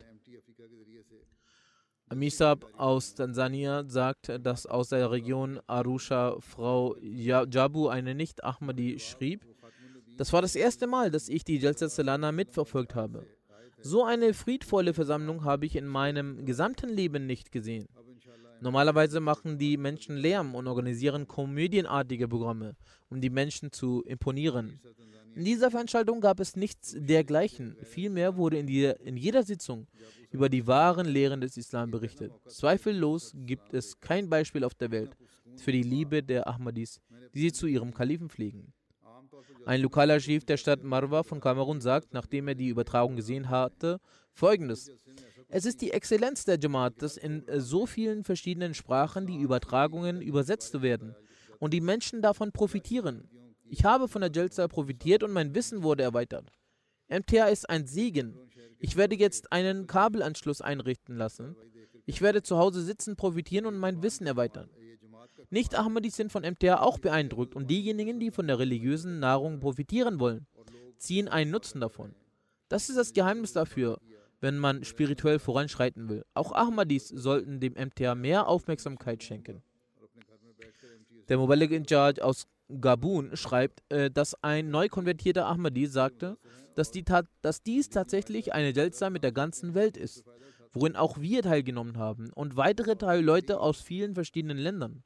[2.07, 9.43] Amisab aus Tansania sagt, dass aus der Region Arusha Frau Jabu, eine Nicht-Ahmadi, schrieb,
[10.15, 13.27] das war das erste Mal, dass ich die Jalsa Salana mitverfolgt habe.
[13.81, 17.88] So eine friedvolle Versammlung habe ich in meinem gesamten Leben nicht gesehen.
[18.61, 22.75] Normalerweise machen die Menschen Lärm und organisieren komödienartige Programme,
[23.09, 24.79] um die Menschen zu imponieren.
[25.35, 27.75] In dieser Veranstaltung gab es nichts dergleichen.
[27.83, 29.85] Vielmehr wurde in, die, in jeder Sitzung
[30.31, 32.31] über die wahren Lehren des Islam berichtet.
[32.47, 35.17] Zweifellos gibt es kein Beispiel auf der Welt
[35.57, 37.01] für die Liebe der Ahmadis,
[37.33, 38.73] die sie zu ihrem Kalifen pflegen.
[39.65, 43.99] Ein lokaler Chief der Stadt Marwa von Kamerun sagt, nachdem er die Übertragung gesehen hatte,
[44.33, 44.91] folgendes.
[45.47, 50.81] Es ist die Exzellenz der Jamaat, dass in so vielen verschiedenen Sprachen die Übertragungen übersetzt
[50.81, 51.15] werden
[51.59, 53.29] und die Menschen davon profitieren.
[53.67, 56.51] Ich habe von der Jalsa profitiert und mein Wissen wurde erweitert.
[57.07, 58.37] MTA ist ein Segen.
[58.79, 61.55] Ich werde jetzt einen Kabelanschluss einrichten lassen.
[62.05, 64.69] Ich werde zu Hause sitzen, profitieren und mein Wissen erweitern.
[65.49, 70.45] Nicht-Ahmadis sind von MTA auch beeindruckt und diejenigen, die von der religiösen Nahrung profitieren wollen,
[70.97, 72.13] ziehen einen Nutzen davon.
[72.69, 73.99] Das ist das Geheimnis dafür,
[74.41, 76.23] wenn man spirituell voranschreiten will.
[76.34, 79.62] Auch Ahmadis sollten dem MTA mehr Aufmerksamkeit schenken.
[81.29, 82.47] Der Mobile in Charge aus
[82.79, 86.38] Gabun schreibt, äh, dass ein neu konvertierter Ahmadi sagte,
[86.75, 87.05] dass, die
[87.41, 90.23] dass dies tatsächlich eine Jalsa mit der ganzen Welt ist,
[90.73, 95.03] worin auch wir teilgenommen haben und weitere Teilleute aus vielen verschiedenen Ländern.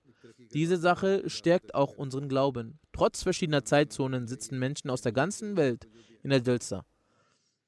[0.53, 2.79] Diese Sache stärkt auch unseren Glauben.
[2.91, 5.87] Trotz verschiedener Zeitzonen sitzen Menschen aus der ganzen Welt
[6.23, 6.85] in der Jalsa.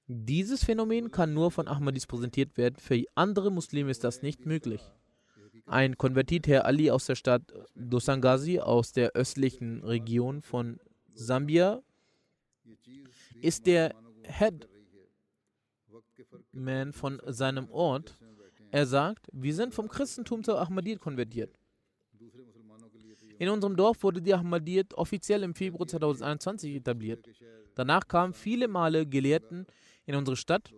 [0.07, 2.75] Dieses Phänomen kann nur von Ahmadis präsentiert werden.
[2.79, 4.81] Für andere Muslime ist das nicht möglich.
[5.65, 7.43] Ein Konvertit, Herr Ali aus der Stadt
[7.75, 10.79] Dosangazi aus der östlichen Region von
[11.13, 11.81] Sambia
[13.41, 14.67] ist der Headman
[16.93, 18.17] von seinem Ort.
[18.71, 21.57] Er sagt, wir sind vom Christentum zur Ahmadiyyat konvertiert.
[23.41, 27.27] In unserem Dorf wurde die Ahmadiyyat offiziell im Februar 2021 etabliert.
[27.73, 29.65] Danach kamen viele Male Gelehrten
[30.05, 30.71] in unsere Stadt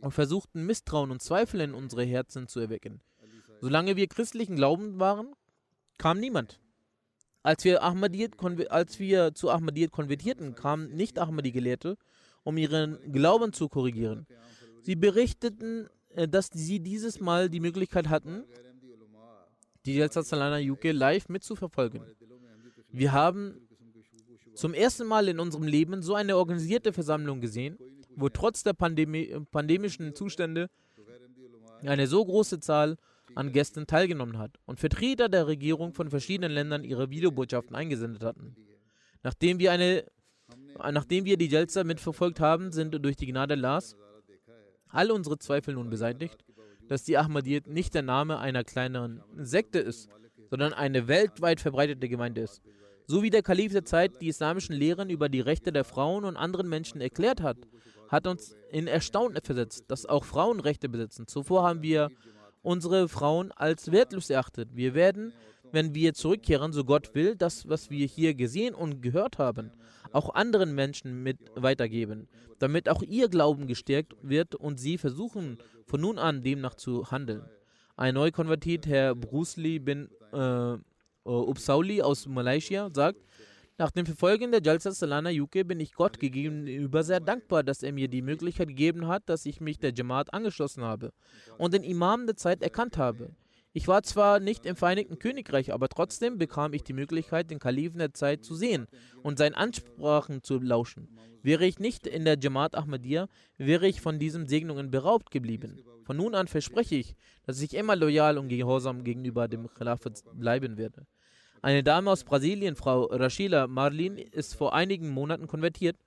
[0.00, 3.00] und versuchten Misstrauen und Zweifel in unsere Herzen zu erwecken.
[3.60, 5.34] Solange wir christlichen Glauben waren,
[5.98, 6.60] kam niemand.
[7.42, 11.96] Als wir, als wir zu Ahmadiyyat konvertierten, kamen nicht Ahmadi-Gelehrte,
[12.44, 14.28] um ihren Glauben zu korrigieren.
[14.82, 18.44] Sie berichteten, äh, dass sie dieses Mal die Möglichkeit hatten,
[19.86, 22.02] die Jalsa Salana UK live mitzuverfolgen.
[22.90, 23.68] Wir haben
[24.54, 27.78] zum ersten Mal in unserem Leben so eine organisierte Versammlung gesehen,
[28.16, 30.68] wo trotz der Pandemie, pandemischen Zustände
[31.82, 32.96] eine so große Zahl
[33.34, 38.56] an Gästen teilgenommen hat und Vertreter der Regierung von verschiedenen Ländern ihre Videobotschaften eingesendet hatten.
[39.22, 40.04] Nachdem wir, eine,
[40.90, 43.96] nachdem wir die Jalsa mitverfolgt haben, sind durch die Gnade Allahs
[44.88, 46.44] all unsere Zweifel nun beseitigt,
[46.88, 50.08] dass die Ahmadiyyat nicht der Name einer kleineren Sekte ist,
[50.50, 52.62] sondern eine weltweit verbreitete Gemeinde ist.
[53.06, 56.36] So wie der Kalif der Zeit die islamischen Lehren über die Rechte der Frauen und
[56.36, 57.56] anderen Menschen erklärt hat,
[58.08, 61.26] hat uns in Erstaunen versetzt, dass auch Frauen Rechte besitzen.
[61.26, 62.10] Zuvor haben wir
[62.62, 64.70] unsere Frauen als wertlos erachtet.
[64.74, 65.32] Wir werden,
[65.72, 69.72] wenn wir zurückkehren, so Gott will, das, was wir hier gesehen und gehört haben,
[70.12, 76.00] auch anderen Menschen mit weitergeben, damit auch ihr Glauben gestärkt wird und sie versuchen, von
[76.00, 77.42] nun an demnach zu handeln.
[77.96, 80.76] Ein Neukonvertit, Herr Bruce Lee bin äh,
[81.24, 83.18] Upsauli aus Malaysia, sagt,
[83.80, 87.92] nach dem Verfolgen der Jalsa Salana UK bin ich Gott gegenüber sehr dankbar, dass er
[87.92, 91.12] mir die Möglichkeit gegeben hat, dass ich mich der Jamaat angeschlossen habe
[91.58, 93.30] und den Imam der Zeit erkannt habe.
[93.78, 98.00] Ich war zwar nicht im Vereinigten Königreich, aber trotzdem bekam ich die Möglichkeit, den Kalifen
[98.00, 98.88] der Zeit zu sehen
[99.22, 101.16] und seinen Ansprachen zu lauschen.
[101.44, 105.80] Wäre ich nicht in der Jamaat Ahmadiyya, wäre ich von diesen Segnungen beraubt geblieben.
[106.02, 107.14] Von nun an verspreche ich,
[107.46, 111.06] dass ich immer loyal und gehorsam gegenüber dem Khilafat bleiben werde.
[111.62, 115.98] Eine Dame aus Brasilien, Frau Rashila Marlin, ist vor einigen Monaten konvertiert.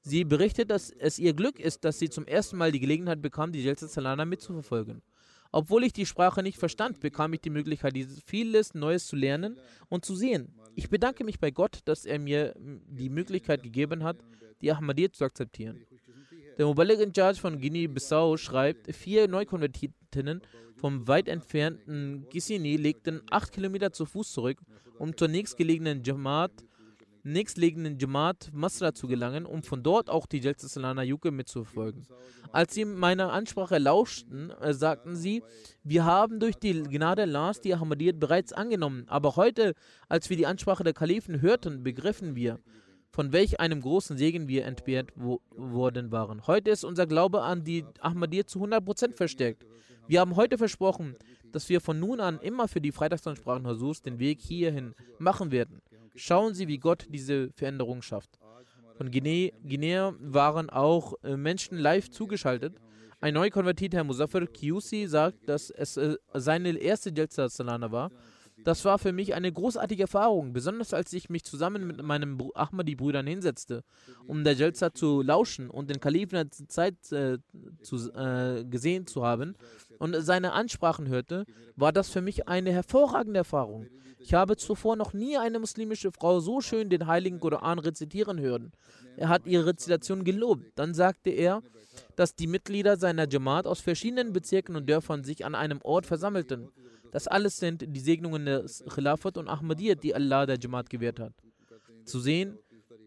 [0.00, 3.52] Sie berichtet, dass es ihr Glück ist, dass sie zum ersten Mal die Gelegenheit bekam,
[3.52, 5.00] die Jelsa Salana mitzuverfolgen.
[5.52, 9.58] Obwohl ich die Sprache nicht verstand, bekam ich die Möglichkeit, vieles Neues zu lernen
[9.88, 10.54] und zu sehen.
[10.76, 14.18] Ich bedanke mich bei Gott, dass er mir die Möglichkeit gegeben hat,
[14.60, 15.84] die Ahmadiyyat zu akzeptieren.
[16.58, 20.42] Der Mubalik in Charge von Guinea-Bissau schreibt, vier Neukonvertitinnen
[20.76, 24.58] vom weit entfernten Gisini legten acht Kilometer zu Fuß zurück,
[24.98, 26.52] um zur nächstgelegenen Jamaat,
[27.22, 32.06] nächstgelegenen Jamaat Masra zu gelangen, um von dort auch die Jalsa Yuke mitzuverfolgen.
[32.52, 35.42] Als sie meiner Ansprache lauschten, äh, sagten sie,
[35.84, 39.74] wir haben durch die Gnade Allahs die Ahmadiyyat bereits angenommen, aber heute,
[40.08, 42.58] als wir die Ansprache der Kalifen hörten, begriffen wir,
[43.10, 46.46] von welch einem großen Segen wir entbehrt wo worden waren.
[46.46, 49.66] Heute ist unser Glaube an die Ahmadiyyat zu 100% verstärkt.
[50.06, 51.16] Wir haben heute versprochen,
[51.52, 55.82] dass wir von nun an immer für die Freitagsansprachen Hasurs den Weg hierhin machen werden.
[56.14, 58.38] Schauen Sie, wie Gott diese Veränderung schafft.
[58.96, 62.76] Von Guinea, Guinea waren auch äh, Menschen live zugeschaltet.
[63.20, 68.10] Ein neu konvertierter Muzaffar Kiusi sagt, dass es äh, seine erste Jalsa Salana war
[68.64, 73.26] das war für mich eine großartige Erfahrung, besonders als ich mich zusammen mit meinen Ahmadi-Brüdern
[73.26, 73.84] hinsetzte,
[74.26, 77.38] um der Jalsa zu lauschen und den Kalifen der Zeit äh,
[77.82, 79.54] zu, äh, gesehen zu haben
[80.00, 81.44] und seine Ansprachen hörte,
[81.76, 83.86] war das für mich eine hervorragende Erfahrung.
[84.18, 88.72] Ich habe zuvor noch nie eine muslimische Frau so schön den heiligen Koran rezitieren hören.
[89.16, 90.64] Er hat ihre Rezitation gelobt.
[90.74, 91.62] Dann sagte er,
[92.16, 96.70] dass die Mitglieder seiner Jamaat aus verschiedenen Bezirken und Dörfern sich an einem Ort versammelten.
[97.12, 101.32] Das alles sind die Segnungen des Khilafat und Ahmadiyyat, die Allah der Jamaat gewährt hat.
[102.04, 102.58] Zu sehen,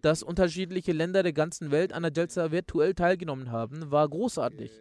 [0.02, 4.72] dass unterschiedliche Länder der ganzen Welt an der Jalsa virtuell teilgenommen haben, war großartig.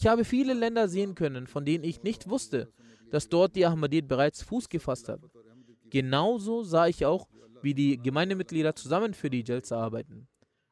[0.00, 2.72] Ich habe viele Länder sehen können, von denen ich nicht wusste,
[3.10, 5.20] dass dort die Ahmadiyyat bereits Fuß gefasst hat.
[5.90, 7.28] Genauso sah ich auch,
[7.60, 10.26] wie die Gemeindemitglieder zusammen für die Jalsa arbeiten.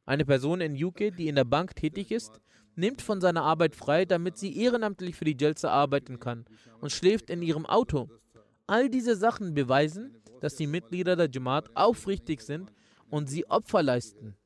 [0.06, 2.40] Eine Person in UK, die in der Bank tätig ist,
[2.74, 6.46] nimmt von seiner Arbeit frei, damit sie ehrenamtlich für die Jalsa arbeiten kann
[6.80, 8.08] und schläft in ihrem Auto.
[8.66, 12.72] All diese Sachen beweisen, dass die Mitglieder der Jamaat aufrichtig sind
[13.10, 14.37] und sie Opfer leisten.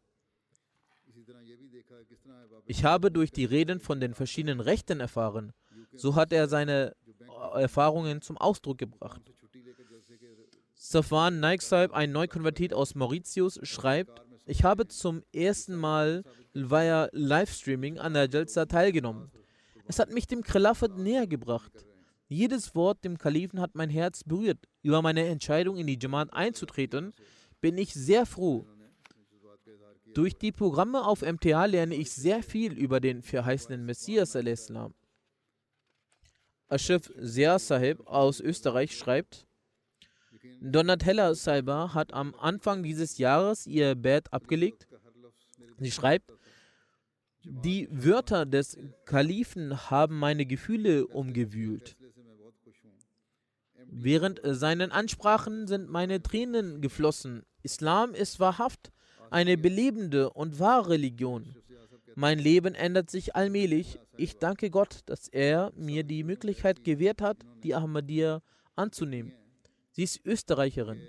[2.66, 5.52] Ich habe durch die Reden von den verschiedenen Rechten erfahren.
[5.92, 6.94] So hat er seine
[7.54, 9.20] Erfahrungen zum Ausdruck gebracht.
[10.74, 18.14] Safwan Naiksaib, ein Neukonvertit aus Mauritius, schreibt, ich habe zum ersten Mal via Livestreaming an
[18.14, 19.30] der Jalsa teilgenommen.
[19.86, 21.72] Es hat mich dem Khilafat näher gebracht.
[22.28, 24.58] Jedes Wort dem Kalifen hat mein Herz berührt.
[24.82, 27.12] Über meine Entscheidung in die Jamaat einzutreten,
[27.60, 28.66] bin ich sehr froh.
[30.14, 34.94] Durch die Programme auf MTA lerne ich sehr viel über den verheißenen Messias al-Islam.
[36.68, 39.46] Ashraf Zia Sahib aus Österreich schreibt,
[40.60, 44.86] Donatella Saiba hat am Anfang dieses Jahres ihr Bett abgelegt.
[45.78, 46.32] Sie schreibt,
[47.44, 51.96] die Wörter des Kalifen haben meine Gefühle umgewühlt.
[53.86, 57.44] Während seinen Ansprachen sind meine Tränen geflossen.
[57.62, 58.92] Islam ist wahrhaft
[59.32, 61.56] eine belebende und wahre Religion.
[62.14, 63.98] Mein Leben ändert sich allmählich.
[64.16, 68.42] Ich danke Gott, dass er mir die Möglichkeit gewährt hat, die Ahmadiyya
[68.76, 69.32] anzunehmen.
[69.92, 71.00] Sie ist Österreicherin.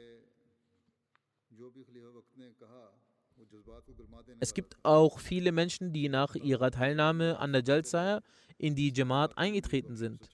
[4.39, 8.21] Es gibt auch viele Menschen, die nach ihrer Teilnahme an der Jalsa
[8.57, 10.29] in die Jamaat eingetreten sind.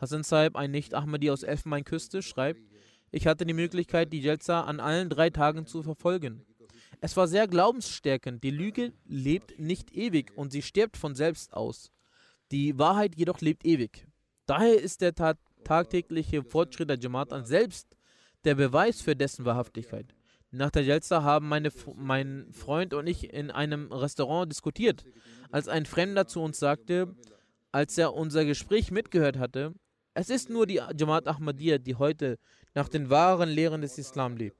[0.00, 2.60] Hassan Saib, ein Nicht-Ahmadi aus Elfenbeinküste, schreibt,
[3.10, 6.46] ich hatte die Möglichkeit, die Jalsa an allen drei Tagen zu verfolgen.
[7.00, 8.44] Es war sehr glaubensstärkend.
[8.44, 11.90] Die Lüge lebt nicht ewig und sie stirbt von selbst aus.
[12.50, 14.06] Die Wahrheit jedoch lebt ewig.
[14.46, 17.86] Daher ist der ta tagtägliche Fortschritt der Jamaat an selbst
[18.44, 20.14] der Beweis für dessen Wahrhaftigkeit.
[20.50, 25.04] Nach der Jalsa haben meine, mein Freund und ich in einem Restaurant diskutiert,
[25.50, 27.14] als ein Fremder zu uns sagte,
[27.72, 29.74] als er unser Gespräch mitgehört hatte,
[30.14, 32.38] es ist nur die Jamaat Ahmadiyya, die heute
[32.74, 34.56] nach den wahren Lehren des Islam lebt.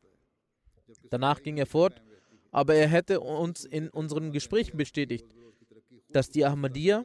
[1.09, 2.03] Danach ging er fort,
[2.51, 5.26] aber er hätte uns in unserem Gespräch bestätigt,
[6.09, 7.05] dass die Ahmadiyya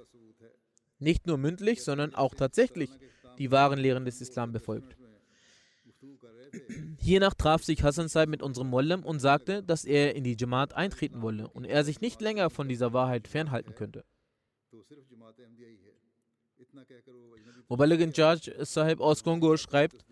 [0.99, 2.89] nicht nur mündlich, sondern auch tatsächlich
[3.37, 4.95] die wahren Lehren des Islam befolgt.
[6.99, 10.73] Hiernach traf sich Hassan Saib mit unserem Mollem und sagte, dass er in die Jamaat
[10.73, 14.05] eintreten wolle und er sich nicht länger von dieser Wahrheit fernhalten könnte.
[17.67, 20.05] Mubalig in Charge Sahib aus Kongo schreibt,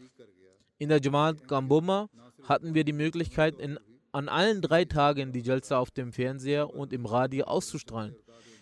[0.78, 2.10] in der Jamaat Gamboma
[2.44, 3.80] hatten wir die Möglichkeit, in,
[4.14, 8.16] an allen drei Tagen die Jalsa auf dem Fernseher und im Radio auszustrahlen.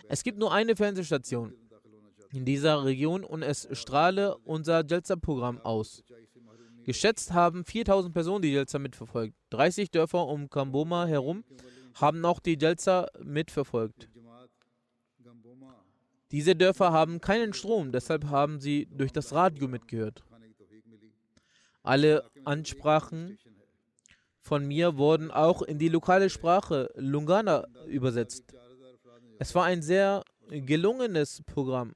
[0.08, 1.54] Es gibt nur eine Fernsehstation
[2.32, 6.04] in dieser Region und es strahle unser Jalsa-Programm aus.
[6.86, 9.36] Geschätzt haben 4000 Personen die Jalsa mitverfolgt.
[9.52, 11.44] 30 Dörfer um Kamboma herum
[11.96, 14.10] haben auch die Jalsa mitverfolgt.
[16.32, 20.24] Diese Dörfer haben keinen Strom, deshalb haben sie durch das Radio mitgehört.
[21.84, 23.38] Alle Ansprachen
[24.42, 28.44] von mir wurden auch in die lokale Sprache Lungana übersetzt.
[29.40, 31.94] Es war ein sehr gelungenes Programm.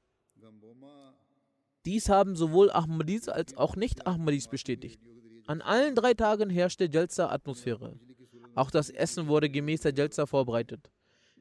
[1.84, 5.00] Dies haben sowohl Ahmadis als auch Nicht-Ahmadis bestätigt.
[5.46, 7.98] An allen drei Tagen herrschte Jalsa-Atmosphäre.
[8.56, 10.90] Auch das Essen wurde gemäß der Jalsa vorbereitet.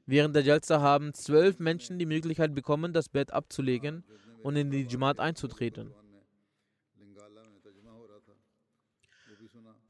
[0.06, 4.03] Während der Jalsa haben zwölf Menschen die Möglichkeit bekommen, das Bett abzulegen
[4.43, 5.91] und in die Jamaat einzutreten.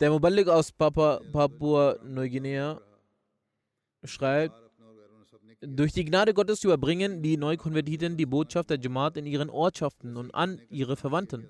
[0.01, 2.81] Der Muballik aus Papua, Papua Neuguinea
[4.03, 4.55] schreibt,
[5.61, 10.35] durch die Gnade Gottes überbringen die Neukonvertiten die Botschaft der Jamaat in ihren Ortschaften und
[10.35, 11.49] an ihre Verwandten.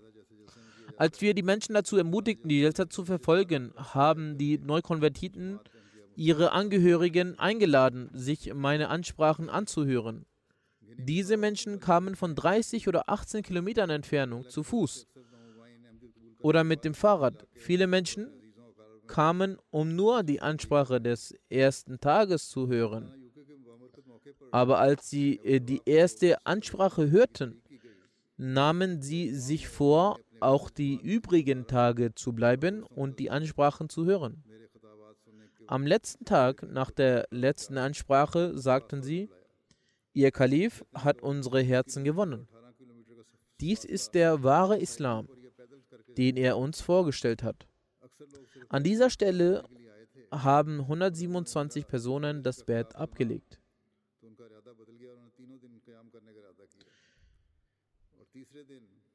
[0.97, 5.59] Als wir die Menschen dazu ermutigten, die Jalsa zu verfolgen, haben die Neukonvertiten
[6.15, 10.25] ihre Angehörigen eingeladen, sich meine Ansprachen anzuhören.
[10.97, 15.07] Diese Menschen kamen von 30 oder 18 Kilometern Entfernung zu Fuß
[16.39, 17.47] oder mit dem Fahrrad.
[17.55, 18.29] Viele Menschen
[19.07, 23.13] kamen, um nur die Ansprache des ersten Tages zu hören.
[24.51, 27.61] Aber als sie äh, die erste Ansprache hörten,
[28.37, 34.43] nahmen sie sich vor, auch die übrigen Tage zu bleiben und die Ansprachen zu hören.
[35.67, 39.29] Am letzten Tag nach der letzten Ansprache sagten sie,
[40.13, 42.47] Ihr Kalif hat unsere Herzen gewonnen.
[43.59, 45.27] Dies ist der wahre Islam,
[46.17, 47.67] den er uns vorgestellt hat.
[48.69, 49.63] An dieser Stelle
[50.31, 53.59] haben 127 Personen das Bett abgelegt.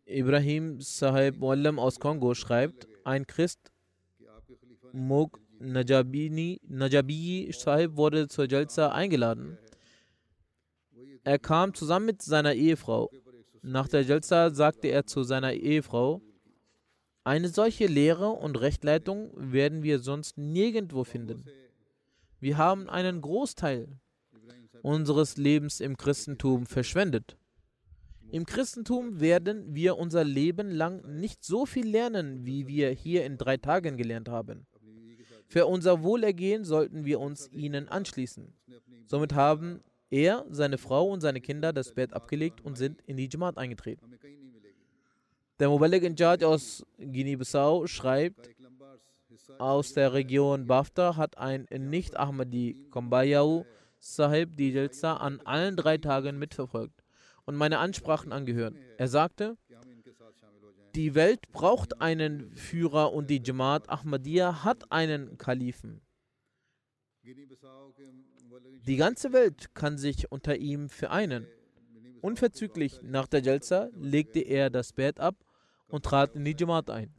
[0.07, 3.71] Ibrahim Sahib Muallam aus Kongo schreibt, ein Christ,
[4.93, 9.59] Mog Najabini, Najabi Sahib, wurde zur Jalsa eingeladen.
[11.23, 13.11] Er kam zusammen mit seiner Ehefrau.
[13.63, 16.23] Nach der Jalsa sagte er zu seiner Ehefrau,
[17.25, 21.45] eine solche Lehre und Rechtleitung werden wir sonst nirgendwo finden.
[22.39, 23.99] Wir haben einen Großteil
[24.83, 27.37] unseres Lebens im Christentum verschwendet.
[28.33, 33.37] Im Christentum werden wir unser Leben lang nicht so viel lernen, wie wir hier in
[33.37, 34.67] drei Tagen gelernt haben.
[35.47, 38.55] Für unser Wohlergehen sollten wir uns ihnen anschließen.
[39.07, 43.29] Somit haben er, seine Frau und seine Kinder das Bett abgelegt und sind in die
[43.31, 44.07] Jamaat eingetreten.
[45.61, 48.49] Der Mubalik in Charge aus Guinea-Bissau schreibt,
[49.59, 53.67] aus der Region Bafta hat ein Nicht-Ahmadi Kombayau
[53.99, 57.05] Sahib die Jalsa an allen drei Tagen mitverfolgt
[57.45, 58.75] und meine Ansprachen angehört.
[58.97, 59.59] Er sagte,
[60.95, 66.01] die Welt braucht einen Führer und die Jamaat Ahmadiyya hat einen Kalifen.
[67.23, 71.47] Die ganze Welt kann sich unter ihm vereinen.
[72.23, 75.37] Unverzüglich nach der Jalsa legte er das Bett ab
[75.91, 77.13] und trat in die Jamaat ein.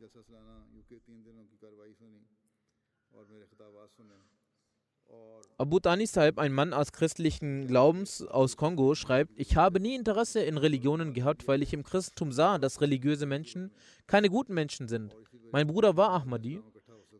[5.57, 10.41] Abu Tani Sahib, ein Mann aus christlichen Glaubens aus Kongo, schreibt, ich habe nie Interesse
[10.41, 13.71] in Religionen gehabt, weil ich im Christentum sah, dass religiöse Menschen
[14.07, 15.15] keine guten Menschen sind.
[15.51, 16.61] Mein Bruder war Ahmadi.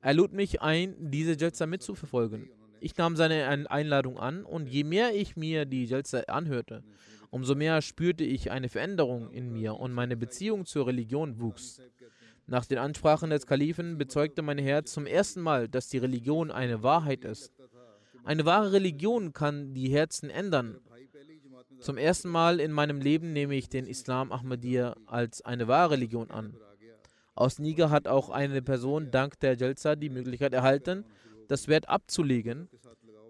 [0.02, 2.50] Er lud mich ein, diese Jalsa mitzuverfolgen.
[2.80, 6.84] Ich nahm seine Einladung an und je mehr ich mir die Jalsa anhörte,
[7.32, 11.82] umso mehr spürte ich eine Veränderung in mir und meine Beziehung zur Religion wuchs.
[12.46, 16.84] Nach den Ansprachen des Kalifen bezeugte mein Herz zum ersten Mal, dass die Religion eine
[16.84, 17.52] Wahrheit ist.
[18.24, 20.80] Eine wahre Religion kann die Herzen ändern.
[21.80, 26.30] Zum ersten Mal in meinem Leben nehme ich den Islam Ahmadiyya als eine wahre Religion
[26.30, 26.56] an.
[27.34, 31.06] Aus Niger hat auch eine Person dank der Jalsa die Möglichkeit erhalten,
[31.48, 32.70] das Wert abzulegen.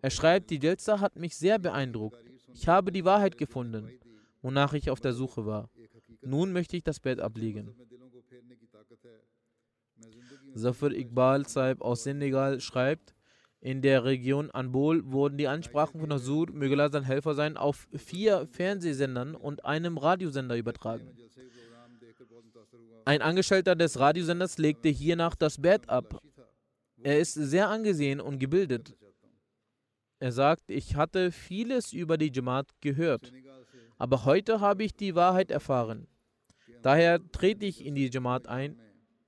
[0.02, 2.31] Er schreibt, die Jalsa hat mich sehr beeindruckt.
[2.54, 3.90] Ich habe die Wahrheit gefunden,
[4.42, 5.70] wonach ich auf der Suche war.
[6.22, 7.74] Nun möchte ich das Bett ablegen.
[10.56, 13.14] Zafar Iqbal Saib aus Senegal schreibt,
[13.64, 18.48] in der Region Anbol wurden die Ansprachen von Hasur, möge sein Helfer sein, auf vier
[18.48, 21.16] Fernsehsendern und einem Radiosender übertragen.
[23.06, 26.22] Ein Angestellter des Radiosenders legte hiernach das Bett ab.
[27.04, 28.96] Er ist sehr angesehen und gebildet.
[30.22, 33.34] Er sagt, ich hatte vieles über die Jamaat gehört,
[33.98, 36.08] aber heute habe ich die Wahrheit erfahren.
[36.84, 38.80] Daher trete ich in die Jamaat ein.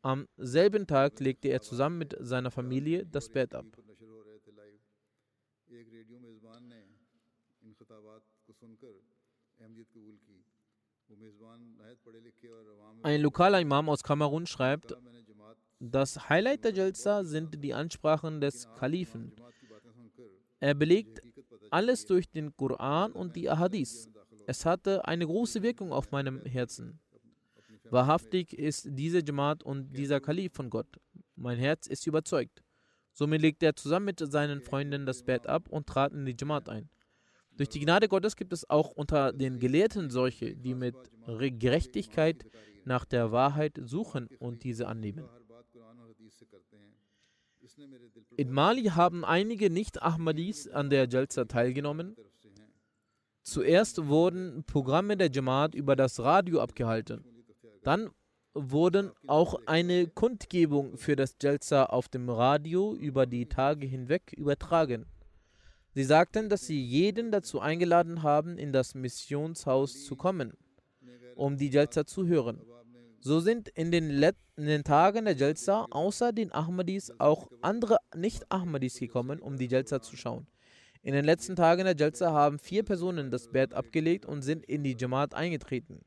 [0.03, 3.65] Am selben Tag legte er zusammen mit seiner Familie das Bett ab.
[13.01, 14.95] Ein lokaler Imam aus Kamerun schreibt,
[15.79, 19.33] das Highlight der Jalsa sind die Ansprachen des Kalifen.
[20.63, 21.19] Er belegt
[21.71, 24.07] alles durch den Koran und die Ahadith.
[24.47, 27.01] Es hatte eine große Wirkung auf meinem Herzen.
[27.89, 30.87] Wahrhaftig ist diese Jamaat und dieser Kalif von Gott.
[31.35, 32.63] Mein Herz ist überzeugt.
[33.11, 36.69] Somit legte er zusammen mit seinen Freunden das Bett ab und trat in die Jamaat
[36.69, 36.89] ein.
[37.57, 40.95] Durch die Gnade Gottes gibt es auch unter den Gelehrten solche, die mit
[41.59, 42.45] Gerechtigkeit
[42.85, 45.25] nach der Wahrheit suchen und diese annehmen.
[48.37, 52.15] In Mali haben einige Nicht-Ahmadis an der Jalsa teilgenommen.
[53.43, 57.23] Zuerst wurden Programme der Jamaat über das Radio abgehalten.
[57.83, 58.09] Dann
[58.53, 65.05] wurden auch eine Kundgebung für das Jalsa auf dem Radio über die Tage hinweg übertragen.
[65.95, 70.53] Sie sagten, dass sie jeden dazu eingeladen haben, in das Missionshaus zu kommen,
[71.35, 72.61] um die Jalsa zu hören.
[73.25, 74.21] So sind in den,
[74.57, 80.17] den Tagen der Jalsa außer den Ahmadis auch andere Nicht-Ahmadis gekommen, um die Jalsa zu
[80.17, 80.45] schauen.
[81.03, 84.83] In den letzten Tagen der Jalsa haben vier Personen das Bett abgelegt und sind in
[84.83, 86.01] die Jamaat eingetreten.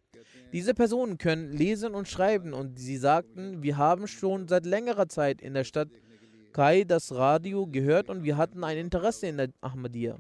[0.53, 5.41] Diese Personen können lesen und schreiben und sie sagten, wir haben schon seit längerer Zeit
[5.41, 5.89] in der Stadt
[6.53, 10.19] Kai das Radio gehört und wir hatten ein Interesse in der Ahmadiyya.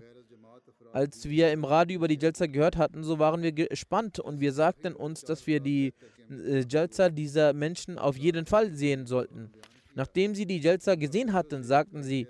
[0.92, 4.52] Als wir im Radio über die Jalsa gehört hatten, so waren wir gespannt und wir
[4.52, 5.92] sagten uns, dass wir die
[6.30, 6.64] äh,
[7.12, 9.50] dieser Menschen auf jeden Fall sehen sollten.
[9.94, 12.28] Nachdem sie die Jalsa gesehen hatten, sagten sie,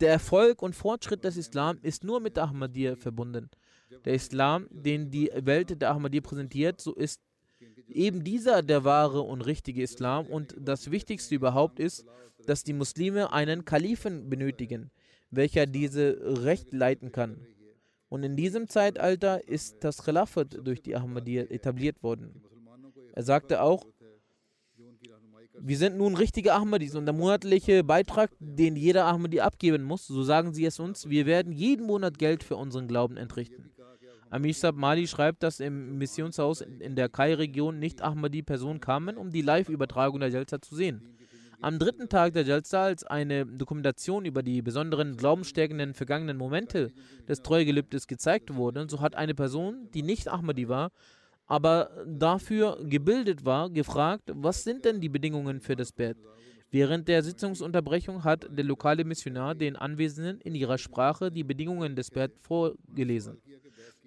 [0.00, 3.48] der Erfolg und Fortschritt des Islam ist nur mit der Ahmadiyya verbunden.
[4.04, 7.20] Der Islam, den die Welt der Ahmadiyya präsentiert, so ist
[7.88, 12.04] eben dieser der wahre und richtige Islam und das Wichtigste überhaupt ist,
[12.46, 14.90] dass die Muslime einen Kalifen benötigen,
[15.30, 17.46] welcher diese Recht leiten kann.
[18.08, 22.42] Und in diesem Zeitalter ist das Khilafat durch die Ahmadiyya etabliert worden.
[23.12, 23.84] Er sagte auch,
[25.58, 30.22] wir sind nun richtige Ahmadis und der monatliche Beitrag, den jeder Ahmadi abgeben muss, so
[30.22, 33.70] sagen sie es uns, wir werden jeden Monat Geld für unseren Glauben entrichten.
[34.28, 39.42] Amir Sab Mali schreibt, dass im Missionshaus in der Kai-Region nicht Ahmadi-Personen kamen, um die
[39.42, 41.16] Live-Übertragung der Jalsa zu sehen.
[41.60, 46.92] Am dritten Tag der Jalsa, als eine Dokumentation über die besonderen glaubensstärkenden vergangenen Momente
[47.26, 50.92] des Treuegelübdes gezeigt wurde, so hat eine Person, die nicht Ahmadi war,
[51.46, 56.18] aber dafür gebildet war, gefragt, was sind denn die Bedingungen für das Bett?
[56.70, 62.10] Während der Sitzungsunterbrechung hat der lokale Missionar den Anwesenden in ihrer Sprache die Bedingungen des
[62.10, 63.40] Bett vorgelesen.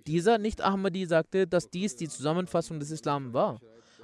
[0.06, 3.60] Dieser Nicht-Ahmadi sagte, dass dies die Zusammenfassung des Islam war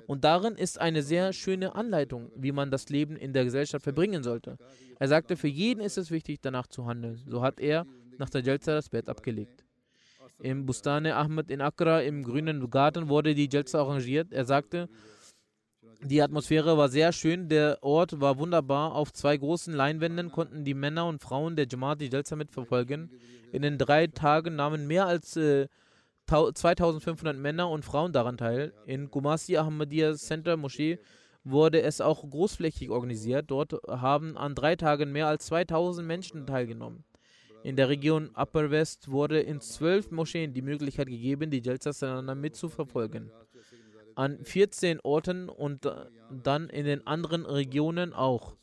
[0.08, 4.24] Und darin ist eine sehr schöne Anleitung, wie man das Leben in der Gesellschaft verbringen
[4.24, 4.58] sollte.
[5.00, 7.22] Er sagte, für jeden ist es wichtig, danach zu handeln.
[7.28, 7.86] So hat er
[8.18, 9.66] nach der Jalsa das Bett abgelegt.
[10.40, 14.32] Im Bustane Ahmed in Accra, im grünen Garten, wurde die Jalsa arrangiert.
[14.32, 14.90] Er sagte,
[16.02, 18.94] die Atmosphäre war sehr schön, der Ort war wunderbar.
[18.94, 23.10] Auf zwei großen Leinwänden konnten die Männer und Frauen der Jamaat die Jalsa mitverfolgen.
[23.52, 25.68] In den drei Tagen nahmen mehr als äh,
[26.28, 28.74] 2500 Männer und Frauen daran teil.
[28.86, 31.00] In Kumasi Ahmadiyya Center Moschee
[31.44, 33.52] wurde es auch großflächig organisiert.
[33.52, 37.04] Dort haben an drei Tagen mehr als 2000 Menschen teilgenommen.
[37.64, 42.02] In der Region Upper West wurde in zwölf Moscheen die Möglichkeit gegeben, die Jalsas
[42.36, 43.32] mitzuverfolgen.
[44.16, 45.90] An 14 Orten und
[46.44, 48.56] dann in den anderen Regionen auch.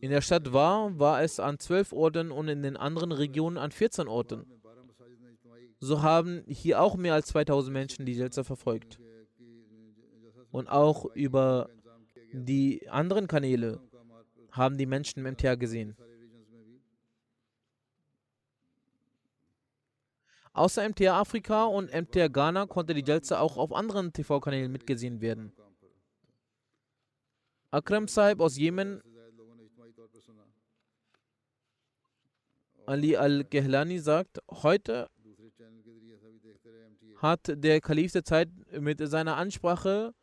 [0.00, 3.70] In der Stadt war, war es an zwölf Orten und in den anderen Regionen an
[3.70, 4.44] 14 Orten.
[5.80, 8.98] So haben hier auch mehr als 2000 Menschen die Jalsa verfolgt.
[10.50, 11.68] Und auch über
[12.32, 13.80] die anderen Kanäle
[14.50, 15.96] haben die Menschen MTA gesehen.
[20.52, 25.52] Außer MTA Afrika und MTA Ghana konnte die Jalsa auch auf anderen TV-Kanälen mitgesehen werden.
[27.76, 29.02] Akram Sahib aus Jemen,
[32.86, 35.10] Ali al-Kehlani sagt, heute
[37.16, 38.48] hat der Kalif der Zeit
[38.80, 40.14] mit seiner Ansprache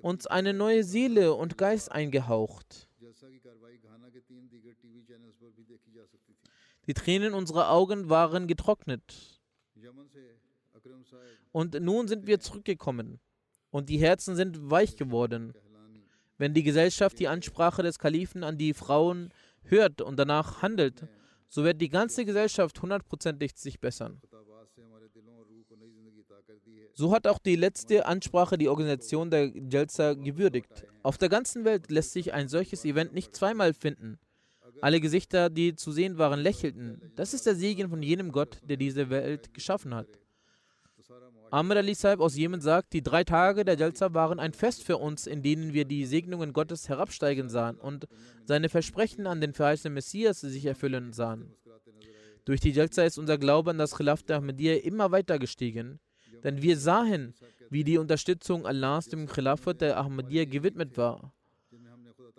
[0.00, 2.88] uns eine neue Seele und Geist eingehaucht.
[6.86, 9.38] Die Tränen unserer Augen waren getrocknet.
[11.50, 13.20] Und nun sind wir zurückgekommen
[13.70, 15.52] und die Herzen sind weich geworden.
[16.42, 19.32] Wenn die Gesellschaft die Ansprache des Kalifen an die Frauen
[19.62, 21.06] hört und danach handelt,
[21.48, 24.20] so wird die ganze Gesellschaft hundertprozentig sich bessern.
[26.94, 30.84] So hat auch die letzte Ansprache die Organisation der Jalsa gewürdigt.
[31.04, 34.18] Auf der ganzen Welt lässt sich ein solches Event nicht zweimal finden.
[34.80, 37.12] Alle Gesichter, die zu sehen waren, lächelten.
[37.14, 40.08] Das ist der Segen von jenem Gott, der diese Welt geschaffen hat.
[41.52, 44.96] Amr Ali Saib aus Jemen sagt, die drei Tage der Jalsa waren ein Fest für
[44.96, 48.08] uns, in denen wir die Segnungen Gottes herabsteigen sahen und
[48.46, 51.54] seine Versprechen an den verheißenen Messias sich erfüllen sahen.
[52.46, 56.00] Durch die Jalsa ist unser Glaube an das Khilaf der Ahmadiyya immer weiter gestiegen,
[56.42, 57.34] denn wir sahen,
[57.68, 61.34] wie die Unterstützung Allahs dem Khilafat der Ahmadiyya gewidmet war.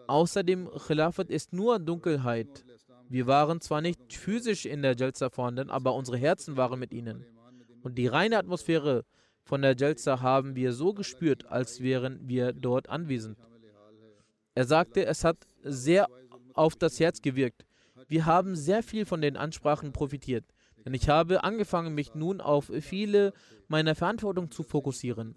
[0.07, 2.65] Außerdem Khilafat ist nur Dunkelheit.
[3.09, 7.23] Wir waren zwar nicht physisch in der Jalsa vorhanden, aber unsere Herzen waren mit ihnen.
[7.83, 9.05] Und die reine Atmosphäre
[9.43, 13.37] von der Jalsa haben wir so gespürt, als wären wir dort anwesend.
[14.55, 16.07] Er sagte, es hat sehr
[16.53, 17.65] auf das Herz gewirkt.
[18.07, 20.45] Wir haben sehr viel von den Ansprachen profitiert.
[20.85, 23.33] Denn ich habe angefangen, mich nun auf viele
[23.67, 25.35] meiner Verantwortung zu fokussieren.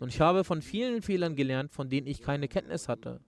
[0.00, 3.20] Und ich habe von vielen Fehlern gelernt, von denen ich keine Kenntnis hatte.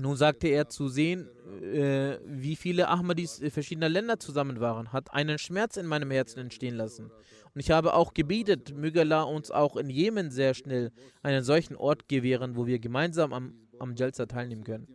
[0.00, 1.28] Nun sagte er, zu sehen,
[1.60, 6.76] äh, wie viele Ahmadis verschiedener Länder zusammen waren, hat einen Schmerz in meinem Herzen entstehen
[6.76, 7.10] lassen.
[7.54, 10.92] Und ich habe auch gebetet, möge Allah uns auch in Jemen sehr schnell
[11.22, 14.86] einen solchen Ort gewähren, wo wir gemeinsam am, am Jalsa teilnehmen können.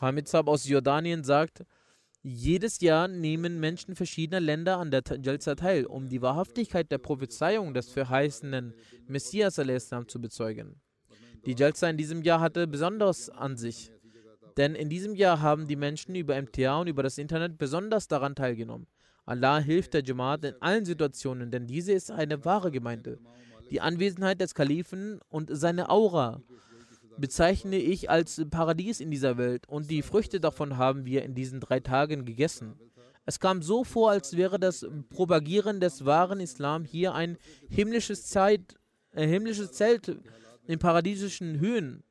[0.00, 1.64] Hamid Saab aus Jordanien sagt,
[2.22, 7.74] jedes Jahr nehmen Menschen verschiedener Länder an der Jalsa teil, um die Wahrhaftigkeit der Prophezeiung
[7.74, 8.74] des verheißenen
[9.08, 10.80] Messias zu bezeugen.
[11.48, 13.90] Die Jalsa in diesem Jahr hatte besonders an sich,
[14.58, 18.34] denn in diesem Jahr haben die Menschen über MTA und über das Internet besonders daran
[18.34, 18.86] teilgenommen.
[19.24, 23.18] Allah hilft der Jamaat in allen Situationen, denn diese ist eine wahre Gemeinde.
[23.70, 26.42] Die Anwesenheit des Kalifen und seine Aura
[27.16, 31.60] bezeichne ich als Paradies in dieser Welt und die Früchte davon haben wir in diesen
[31.60, 32.78] drei Tagen gegessen.
[33.24, 37.38] Es kam so vor, als wäre das Propagieren des wahren Islam hier ein
[37.70, 38.76] himmlisches, Zeit,
[39.12, 40.14] äh, himmlisches Zelt
[40.68, 42.04] in paradiesischen Höhen.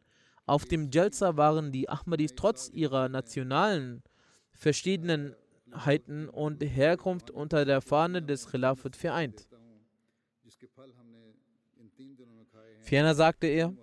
[0.46, 4.04] Auf dem Jalsa waren die Ahmadis trotz ihrer nationalen
[4.52, 9.48] Verschiedenheiten und Herkunft unter der Fahne des Khilafat vereint.
[12.82, 13.74] Ferner sagte er,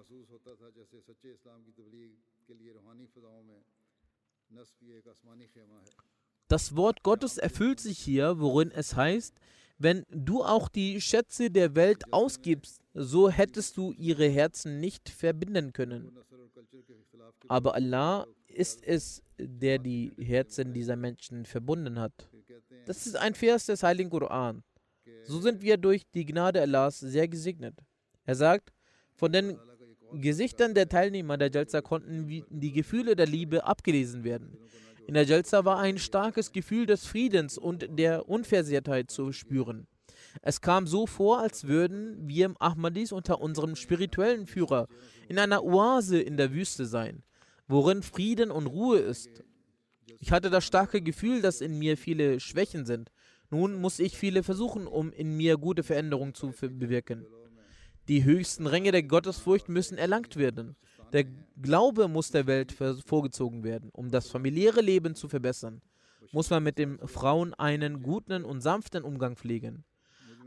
[6.49, 9.35] das Wort Gottes erfüllt sich hier, worin es heißt,
[9.79, 15.73] wenn du auch die Schätze der Welt ausgibst, so hättest du ihre Herzen nicht verbinden
[15.73, 16.17] können.
[17.49, 22.29] Aber Allah ist es, der die Herzen dieser Menschen verbunden hat.
[22.87, 24.63] Das ist ein Vers des Heiligen Koran.
[25.25, 27.75] So sind wir durch die Gnade Allahs sehr gesegnet.
[28.25, 28.73] Er sagt,
[29.15, 29.59] von den
[30.13, 34.57] Gesichtern der Teilnehmer der Jalsa konnten die Gefühle der Liebe abgelesen werden.
[35.07, 39.87] In der Jalsa war ein starkes Gefühl des Friedens und der Unversehrtheit zu spüren.
[40.43, 44.89] Es kam so vor, als würden wir Ahmadis unter unserem spirituellen Führer
[45.29, 47.23] in einer Oase in der Wüste sein,
[47.67, 49.45] worin Frieden und Ruhe ist.
[50.21, 53.11] Ich hatte das starke Gefühl, dass in mir viele Schwächen sind.
[53.51, 57.27] Nun muss ich viele versuchen, um in mir gute Veränderungen zu bewirken.
[58.09, 60.77] Die höchsten Ränge der Gottesfurcht müssen erlangt werden.
[61.13, 61.25] Der
[61.61, 62.75] Glaube muss der Welt
[63.07, 63.91] vorgezogen werden.
[63.93, 65.81] Um das familiäre Leben zu verbessern,
[66.33, 69.85] muss man mit den Frauen einen guten und sanften Umgang pflegen.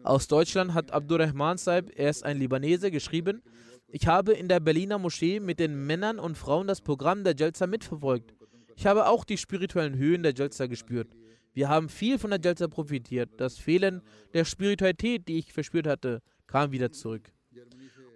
[0.04, 3.42] Aus Deutschland hat Abdurrahman Saib, er ist ein Libanese, geschrieben,
[3.90, 7.68] ich habe in der Berliner Moschee mit den Männern und Frauen das Programm der Jalsa
[7.68, 8.34] mitverfolgt.
[8.76, 11.16] Ich habe auch die spirituellen Höhen der Jalsa gespürt.
[11.54, 13.30] Wir haben viel von der Jalsa profitiert.
[13.38, 14.02] Das Fehlen
[14.34, 17.32] der Spiritualität, die ich verspürt hatte, kam wieder zurück.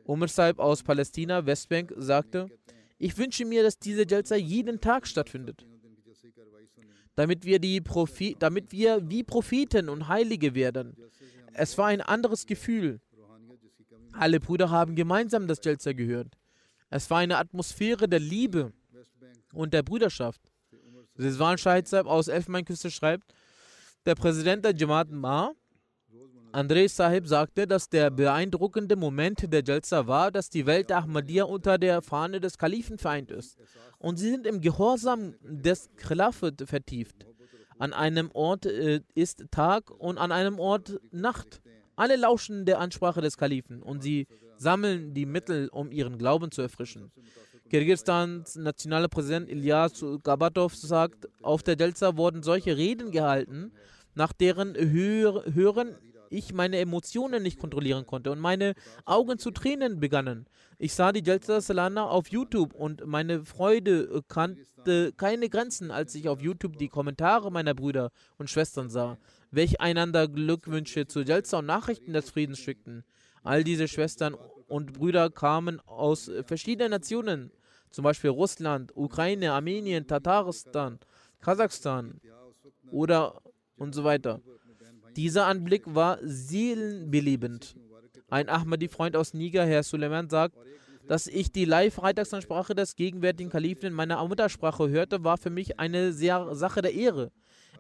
[0.04, 2.50] Umar Saib aus Palästina, Westbank, sagte,
[2.98, 5.66] ich wünsche mir, dass diese Jalsa jeden Tag stattfindet,
[7.16, 7.60] damit wir,
[8.40, 10.96] damit wir wie Propheten und Heilige werden.
[11.54, 13.00] Es war ein anderes Gefühl.
[14.14, 16.38] Alle Brüder haben gemeinsam das Jalsa gehört.
[16.90, 18.74] Es war eine Atmosphäre der Liebe
[19.54, 20.42] und der Brüderschaft.
[21.18, 23.34] Rizwan Shahid Saib aus Elfenbeinküste schreibt,
[24.06, 25.54] der Präsident der Jamaat Ma,
[26.52, 31.46] Andrei Sahib, sagte, dass der beeindruckende Moment der Jalsa war, dass die Welt der Ahmadiyya
[31.46, 33.58] unter der Fahne des Kalifen vereint ist.
[34.00, 37.26] Und sie sind im Gehorsam des Khilafat vertieft.
[37.82, 41.64] An einem Ort äh, ist Tag und an einem Ort Nacht.
[41.96, 46.62] Alle lauschen der Ansprache des Kalifen und sie sammeln die Mittel, um ihren Glauben zu
[46.62, 47.12] erfrischen.
[47.72, 53.72] Kirgisistans nationaler Präsident Ilyas Gabatov sagt, auf der Delta wurden solche Reden gehalten,
[54.14, 55.96] nach deren Hör Hören
[56.32, 58.74] ich meine Emotionen nicht kontrollieren konnte und meine
[59.06, 60.48] Augen zu Tränen begannen.
[60.78, 66.30] Ich sah die Delta Salana auf YouTube und meine Freude kannte keine Grenzen, als ich
[66.30, 69.18] auf YouTube die Kommentare meiner Brüder und Schwestern sah,
[69.52, 73.04] welche einander Glückwünsche zu Delta und Nachrichten des Friedens schickten.
[73.44, 74.36] All diese Schwestern
[74.68, 77.52] und Brüder kamen aus verschiedenen Nationen,
[77.90, 81.00] zum Beispiel Russland, Ukraine, Armenien, Tatarstan,
[81.42, 82.22] Kasachstan
[82.90, 83.42] oder
[83.78, 84.40] und so weiter.
[85.16, 87.76] Dieser Anblick war seelenbelebend.
[88.30, 90.56] Ein Ahmadi-Freund aus Niger, Herr Suleiman, sagt,
[91.08, 96.14] dass ich die Live-Freitagsansprache des gegenwärtigen Kalifen in meiner Muttersprache hörte, war für mich eine
[96.14, 97.32] sehr Sache der Ehre.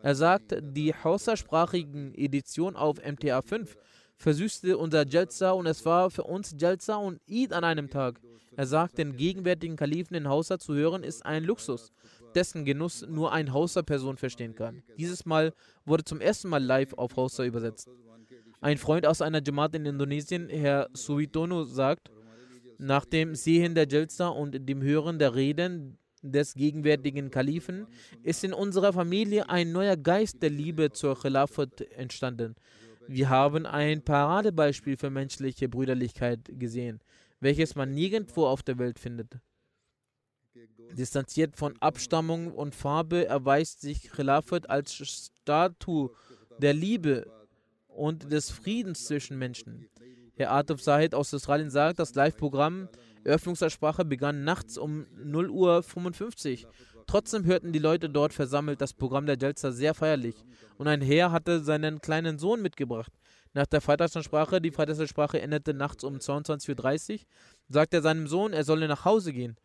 [0.03, 3.77] Er sagt, die Hausa-sprachigen Edition auf MTA 5
[4.21, 8.21] versüßte unser Jalsa und es war für uns Jalsa und Eid an einem Tag.
[8.55, 11.91] Er sagt, den gegenwärtigen Kalifen in Hausa zu hören ist ein Luxus,
[12.35, 14.83] dessen Genuss nur ein Hausa-Person verstehen kann.
[14.97, 15.53] Dieses Mal
[15.85, 17.89] wurde zum ersten Mal live auf Hausa übersetzt.
[18.59, 22.11] Ein Freund aus einer Jamaat in Indonesien, Herr Suitono, sagt,
[22.77, 27.87] nach dem Sehen der Jalsa und dem Hören der Reden des gegenwärtigen Kalifen
[28.21, 32.55] ist in unserer Familie ein neuer Geist der Liebe zur Khilafat entstanden.
[33.13, 37.01] Wir haben ein Paradebeispiel für menschliche Brüderlichkeit gesehen,
[37.41, 39.37] welches man nirgendwo auf der Welt findet.
[40.93, 46.11] Distanziert von Abstammung und Farbe erweist sich Khilafat als Statue
[46.59, 47.29] der Liebe
[47.87, 49.89] und des Friedens zwischen Menschen.
[50.35, 52.87] Herr Atuf Sahid aus Australien sagt, das Live-Programm
[53.25, 56.71] Eröffnungsansprache begann nachts um 0.55 Uhr.
[57.11, 60.45] Trotzdem hörten die Leute dort versammelt das Programm der Jalsa sehr feierlich.
[60.77, 63.11] Und ein Herr hatte seinen kleinen Sohn mitgebracht.
[63.53, 67.19] Nach der Freitagsansprache, die Freitagsansprache endete nachts um 22.30 Uhr,
[67.67, 69.57] sagte er seinem Sohn, er solle nach Hause gehen.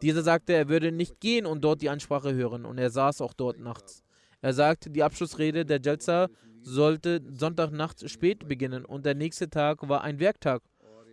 [0.00, 2.64] Dieser sagte, er würde nicht gehen und dort die Ansprache hören.
[2.64, 4.04] Und er saß auch dort nachts.
[4.40, 6.28] Er sagte, die Abschlussrede der Jalsa
[6.62, 10.62] sollte Sonntagnacht spät beginnen und der nächste Tag war ein Werktag.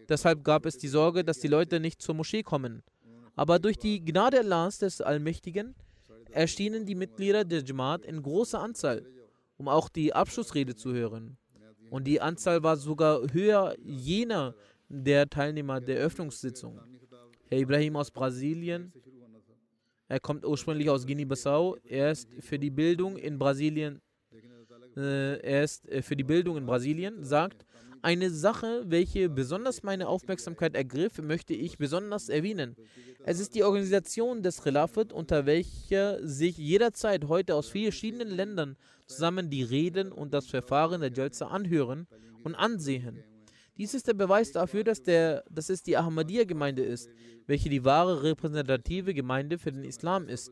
[0.07, 2.83] Deshalb gab es die Sorge, dass die Leute nicht zur Moschee kommen.
[3.35, 5.75] Aber durch die Gnade Allahs des Allmächtigen
[6.31, 9.05] erschienen die Mitglieder der Jamaat in großer Anzahl,
[9.57, 11.37] um auch die Abschlussrede zu hören.
[11.89, 14.55] Und die Anzahl war sogar höher jener
[14.89, 16.79] der Teilnehmer der Öffnungssitzung.
[17.47, 18.91] Herr Ibrahim aus Brasilien,
[20.07, 24.01] er kommt ursprünglich aus Guinea-Bissau, er ist für die Bildung in Brasilien
[24.95, 27.65] äh, er ist äh, für die Bildung in Brasilien, sagt,
[28.03, 32.75] eine Sache, welche besonders meine Aufmerksamkeit ergriff, möchte ich besonders erwähnen.
[33.25, 38.75] Es ist die Organisation des Khilafat, unter welcher sich jederzeit heute aus verschiedenen Ländern
[39.05, 42.07] zusammen die Reden und das Verfahren der Jalsa anhören
[42.43, 43.23] und ansehen.
[43.77, 47.09] Dies ist der Beweis dafür, dass, der, dass es die Ahmadiyya-Gemeinde ist,
[47.47, 50.51] welche die wahre repräsentative Gemeinde für den Islam ist.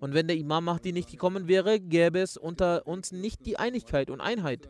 [0.00, 4.10] Und wenn der Imam Mahdi nicht gekommen wäre, gäbe es unter uns nicht die Einigkeit
[4.10, 4.68] und Einheit.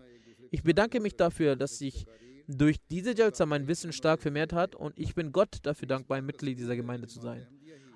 [0.57, 2.07] Ich bedanke mich dafür, dass sich
[2.49, 6.25] durch diese Jalsa mein Wissen stark vermehrt hat und ich bin Gott dafür dankbar, ein
[6.25, 7.47] Mitglied dieser Gemeinde zu sein.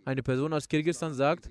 [0.04, 1.50] Eine Person aus Kirgisistan sagt,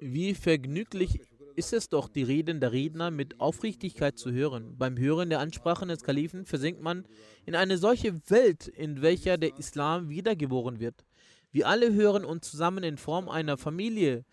[0.00, 1.20] Wie vergnüglich
[1.54, 4.76] ist es doch, die Reden der Redner mit Aufrichtigkeit zu hören.
[4.76, 7.06] Beim Hören der Ansprachen des Kalifen versinkt man
[7.46, 11.04] in eine solche Welt, in welcher der Islam wiedergeboren wird.
[11.52, 14.24] Wir alle hören uns zusammen in Form einer Familie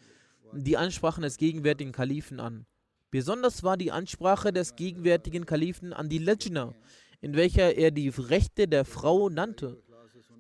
[0.53, 2.65] die Ansprachen des gegenwärtigen Kalifen an.
[3.11, 6.73] Besonders war die Ansprache des gegenwärtigen Kalifen an die Lejna,
[7.21, 9.81] in welcher er die Rechte der Frau nannte.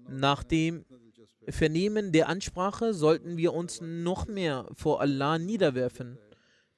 [0.09, 0.85] Nach dem
[1.47, 6.17] Vernehmen der Ansprache sollten wir uns noch mehr vor Allah niederwerfen.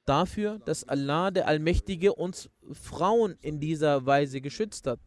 [0.04, 5.00] Dafür, dass Allah der Allmächtige uns Frauen in dieser Weise geschützt hat.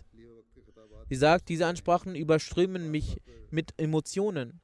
[1.10, 3.20] Sie sagt, diese Ansprachen überströmen mich
[3.50, 4.61] mit Emotionen.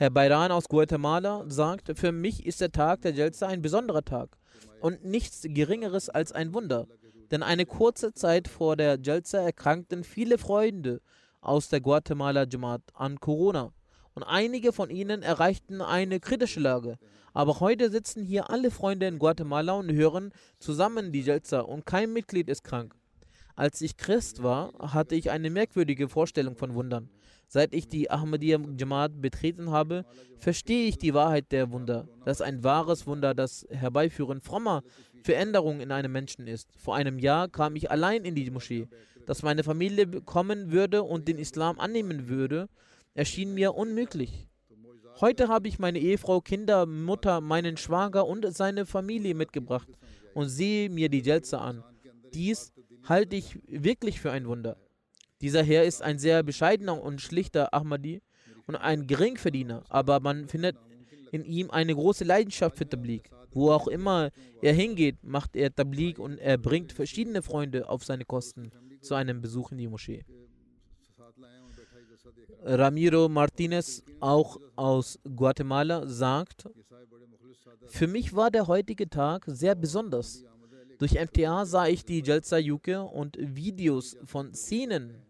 [0.00, 4.38] Herr Bayran aus Guatemala sagt, für mich ist der Tag der Jalsa ein besonderer Tag
[4.80, 6.86] und nichts Geringeres als ein Wunder.
[7.32, 11.00] Denn eine kurze Zeit vor der Jalsa erkrankten viele Freunde
[11.40, 13.72] aus der Guatemala Jamaat an Corona
[14.14, 16.96] und einige von ihnen erreichten eine kritische Lage.
[17.32, 20.30] Aber heute sitzen hier alle Freunde in Guatemala und hören
[20.60, 22.94] zusammen die Jalsa und kein Mitglied ist krank.
[23.56, 27.10] Als ich Christ war, hatte ich eine merkwürdige Vorstellung von Wundern.
[27.50, 30.04] Seit ich die Ahmadiyya Jamaat betreten habe,
[30.38, 32.06] verstehe ich die Wahrheit der Wunder.
[32.26, 34.82] Das ist ein wahres Wunder, das Herbeiführen frommer
[35.22, 36.68] Veränderungen in einem Menschen ist.
[36.76, 38.86] Vor einem Jahr kam ich allein in die Moschee.
[39.24, 42.68] Dass meine Familie kommen würde und den Islam annehmen würde,
[43.14, 44.46] erschien mir unmöglich.
[45.20, 49.88] Heute habe ich meine Ehefrau, Kinder, Mutter, meinen Schwager und seine Familie mitgebracht
[50.34, 51.82] und sehe mir die Jelze an.
[52.34, 52.72] Dies
[53.04, 54.76] halte ich wirklich für ein Wunder.
[55.40, 58.22] Dieser Herr ist ein sehr bescheidener und schlichter Ahmadi
[58.66, 60.76] und ein Geringverdiener, aber man findet
[61.30, 63.30] in ihm eine große Leidenschaft für Tablik.
[63.50, 64.30] Wo auch immer
[64.62, 68.70] er hingeht, macht er Tablik und er bringt verschiedene Freunde auf seine Kosten
[69.00, 70.24] zu einem Besuch in die Moschee.
[72.64, 76.68] Ramiro Martinez, auch aus Guatemala, sagt,
[77.86, 80.44] für mich war der heutige Tag sehr besonders.
[80.98, 85.27] Durch MTA sah ich die Jalsa Yuke und Videos von Szenen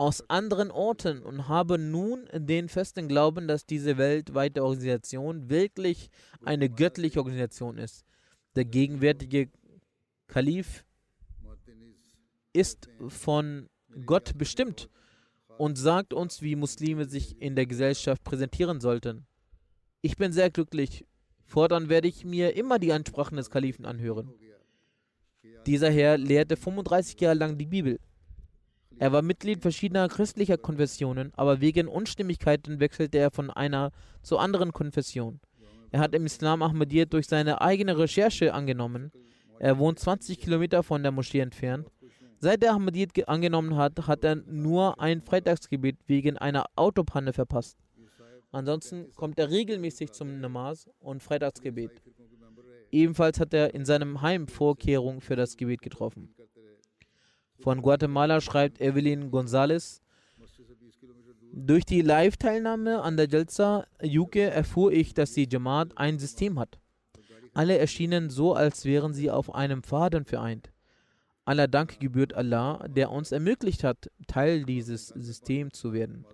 [0.00, 6.08] aus anderen Orten und habe nun den festen Glauben, dass diese weltweite Organisation wirklich
[6.42, 8.06] eine göttliche Organisation ist.
[8.56, 9.50] Der gegenwärtige
[10.26, 10.86] Kalif
[12.54, 13.68] ist von
[14.06, 14.88] Gott bestimmt
[15.58, 19.26] und sagt uns, wie Muslime sich in der Gesellschaft präsentieren sollten.
[20.00, 21.04] Ich bin sehr glücklich.
[21.44, 24.32] Fortan werde ich mir immer die Ansprachen des Kalifen anhören.
[25.66, 28.00] Dieser Herr lehrte 35 Jahre lang die Bibel.
[29.00, 33.92] Er war Mitglied verschiedener christlicher Konfessionen, aber wegen Unstimmigkeiten wechselte er von einer
[34.22, 35.40] zur anderen Konfession.
[35.90, 39.10] Er hat im Islam Ahmadiyyat durch seine eigene Recherche angenommen.
[39.58, 41.90] Er wohnt 20 Kilometer von der Moschee entfernt
[42.42, 47.78] Seit er Ahmadiyyat angenommen hat, hat er nur ein Freitagsgebet wegen einer Autopanne verpasst.
[48.50, 52.02] Ansonsten kommt er regelmäßig zum Namaz und Freitagsgebet.
[52.90, 56.34] Ebenfalls hat er in seinem Heim Vorkehrungen für das Gebet getroffen.
[57.60, 60.00] Von Guatemala schreibt Evelyn González,
[61.52, 66.78] durch die Live-Teilnahme an der Jalsa Yuke erfuhr ich, dass die Jamaat ein System hat.
[67.54, 70.70] Alle erschienen so, als wären sie auf einem Faden vereint.
[71.44, 76.24] Aller Dank gebührt Allah, der uns ermöglicht hat, Teil dieses Systems zu werden.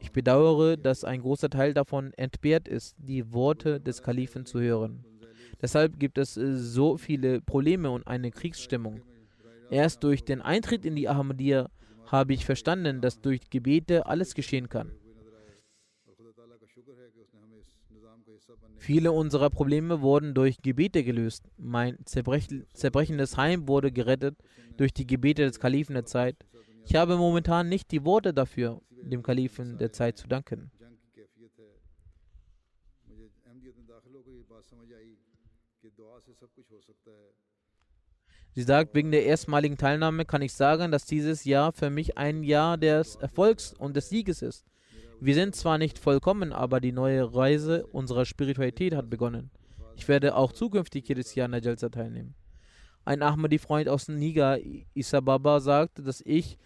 [0.00, 5.04] Ich bedauere, dass ein großer Teil davon entbehrt ist, die Worte des Kalifen zu hören.
[5.62, 9.02] Deshalb gibt es so viele Probleme und eine Kriegsstimmung.
[9.70, 11.70] Erst durch den Eintritt in die Ahmadiyya
[12.06, 14.92] habe ich verstanden, dass durch Gebete alles geschehen kann.
[18.76, 21.48] Viele unserer Probleme wurden durch Gebete gelöst.
[21.56, 24.36] Mein zerbrech zerbrechendes Heim wurde gerettet
[24.76, 26.36] durch die Gebete des Kalifen der Zeit.
[26.84, 30.70] Ich habe momentan nicht die Worte dafür, dem Kalifen der Zeit zu danken.
[38.54, 42.44] Sie sagt, wegen der erstmaligen Teilnahme kann ich sagen, dass dieses Jahr für mich ein
[42.44, 44.64] Jahr des Erfolgs und des Sieges ist.
[45.20, 49.50] Wir sind zwar nicht vollkommen, aber die neue Reise unserer Spiritualität hat begonnen.
[49.96, 52.36] Ich werde auch zukünftig jedes Jahr an der Jalsa teilnehmen.
[53.04, 54.58] Ein Ahmadi-Freund aus Niger,
[54.94, 56.56] Isababa, sagt, dass ich,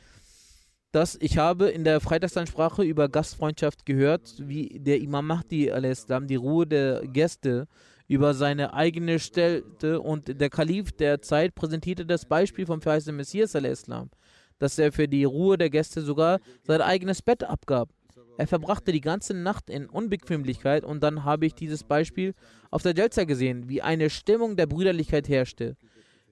[0.93, 6.37] dass ich habe in der Freitagsansprache über Gastfreundschaft gehört, wie der Imam Mahdi al-Islam die
[6.37, 7.67] Ruhe der Gäste
[8.09, 13.55] über seine eigene stellte und der Kalif der Zeit präsentierte das Beispiel vom verheißenen Messias
[13.55, 14.11] al-Islam,
[14.59, 17.91] dass er für die Ruhe der Gäste sogar sein eigenes Bett abgab.
[18.39, 22.35] Er verbrachte die ganze Nacht in Unbequemlichkeit und dann habe ich dieses Beispiel
[22.71, 25.77] auf der Jalsa gesehen, wie eine Stimmung der Brüderlichkeit herrschte.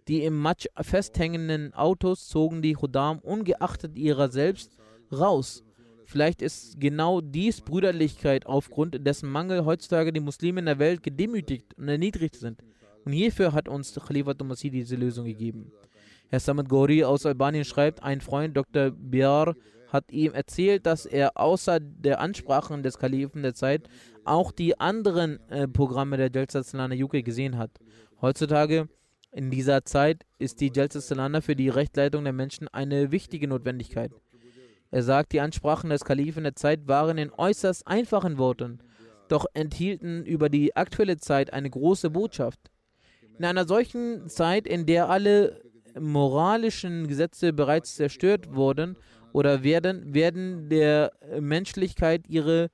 [0.09, 4.77] Die im Matsch festhängenden Autos zogen die Hudam ungeachtet ihrer selbst
[5.13, 5.66] raus.
[6.07, 11.75] Vielleicht ist genau dies Brüderlichkeit, aufgrund dessen Mangel heutzutage die Muslime in der Welt gedemütigt
[11.77, 12.63] und erniedrigt sind.
[13.05, 15.73] Und hierfür hat uns Khalifatul Masih diese Lösung gegeben.
[16.29, 18.91] Herr Samad Gori aus Albanien schreibt, ein Freund, Dr.
[18.91, 19.55] Biar,
[19.89, 23.89] hat ihm erzählt, dass er außer der Ansprachen des Kalifen der Zeit
[24.25, 27.71] auch die anderen äh, Programme der Jalsat Salana UK gesehen hat.
[28.21, 28.89] Heutzutage,
[29.33, 34.13] in dieser Zeit, ist die Jalsat Salana für die Rechtleitung der Menschen eine wichtige Notwendigkeit.
[34.91, 38.79] Er sagt, die Ansprachen des Kalifen der Zeit waren in äußerst einfachen Worten,
[39.29, 42.61] doch enthielten über die aktuelle Zeit eine große Botschaft.
[43.39, 45.61] In einer solchen Zeit, in der alle
[45.99, 48.97] moralischen Gesetze bereits zerstört wurden
[49.33, 52.71] oder werden, werden der Menschlichkeit ihre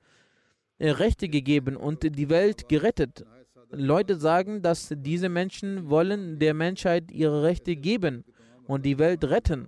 [0.79, 3.25] Rechte gegeben und die Welt gerettet.
[3.71, 8.23] Leute sagen, dass diese Menschen wollen der Menschheit ihre Rechte geben
[8.65, 9.67] und die Welt retten.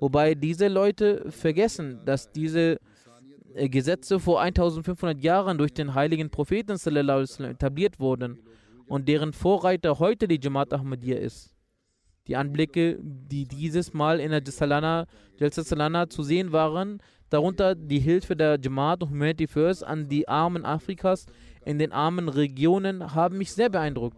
[0.00, 2.78] Wobei diese Leute vergessen, dass diese
[3.54, 8.40] äh, Gesetze vor 1500 Jahren durch den heiligen Propheten etabliert wurden
[8.86, 11.54] und deren Vorreiter heute die Jamaat Ahmadiyya ist.
[12.26, 15.06] Die Anblicke, die dieses Mal in der Salana,
[15.38, 16.98] Salana zu sehen waren,
[17.28, 21.26] darunter die Hilfe der Jamaat und Humanity First an die Armen Afrikas
[21.64, 24.16] in den armen Regionen, haben mich sehr beeindruckt.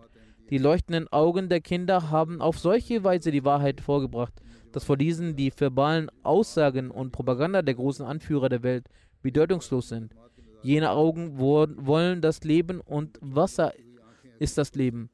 [0.50, 4.34] Die leuchtenden Augen der Kinder haben auf solche Weise die Wahrheit vorgebracht,
[4.72, 8.86] dass vor diesen die verbalen Aussagen und Propaganda der großen Anführer der Welt
[9.22, 10.14] bedeutungslos sind.
[10.62, 13.72] Jene Augen wollen das Leben und Wasser
[14.38, 15.10] ist das Leben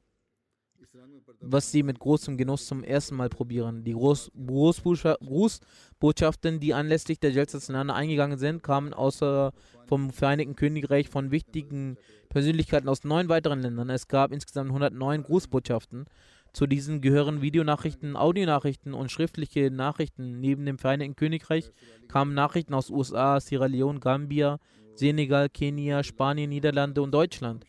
[1.41, 3.85] was sie mit großem Genuss zum ersten Mal probieren.
[3.85, 9.53] Die Groß Grußbotschaften, die anlässlich der Jalsa Sanana eingegangen sind, kamen außer
[9.87, 11.97] vom Vereinigten Königreich von wichtigen
[12.29, 13.91] Persönlichkeiten aus neun weiteren Ländern.
[13.91, 16.07] Es gab insgesamt 109 Grußbotschaften.
[16.53, 20.41] Zu diesen gehören Videonachrichten, Audionachrichten und schriftliche Nachrichten.
[20.41, 21.71] Neben dem Vereinigten Königreich
[22.09, 24.59] kamen Nachrichten aus USA, Sierra Leone, Gambia,
[24.95, 27.65] Senegal, Kenia, Spanien, Niederlande und Deutschland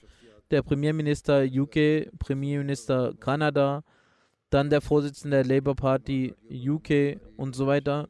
[0.52, 3.84] der Premierminister UK, Premierminister Kanada,
[4.50, 8.10] dann der Vorsitzende der Labour Party UK und so weiter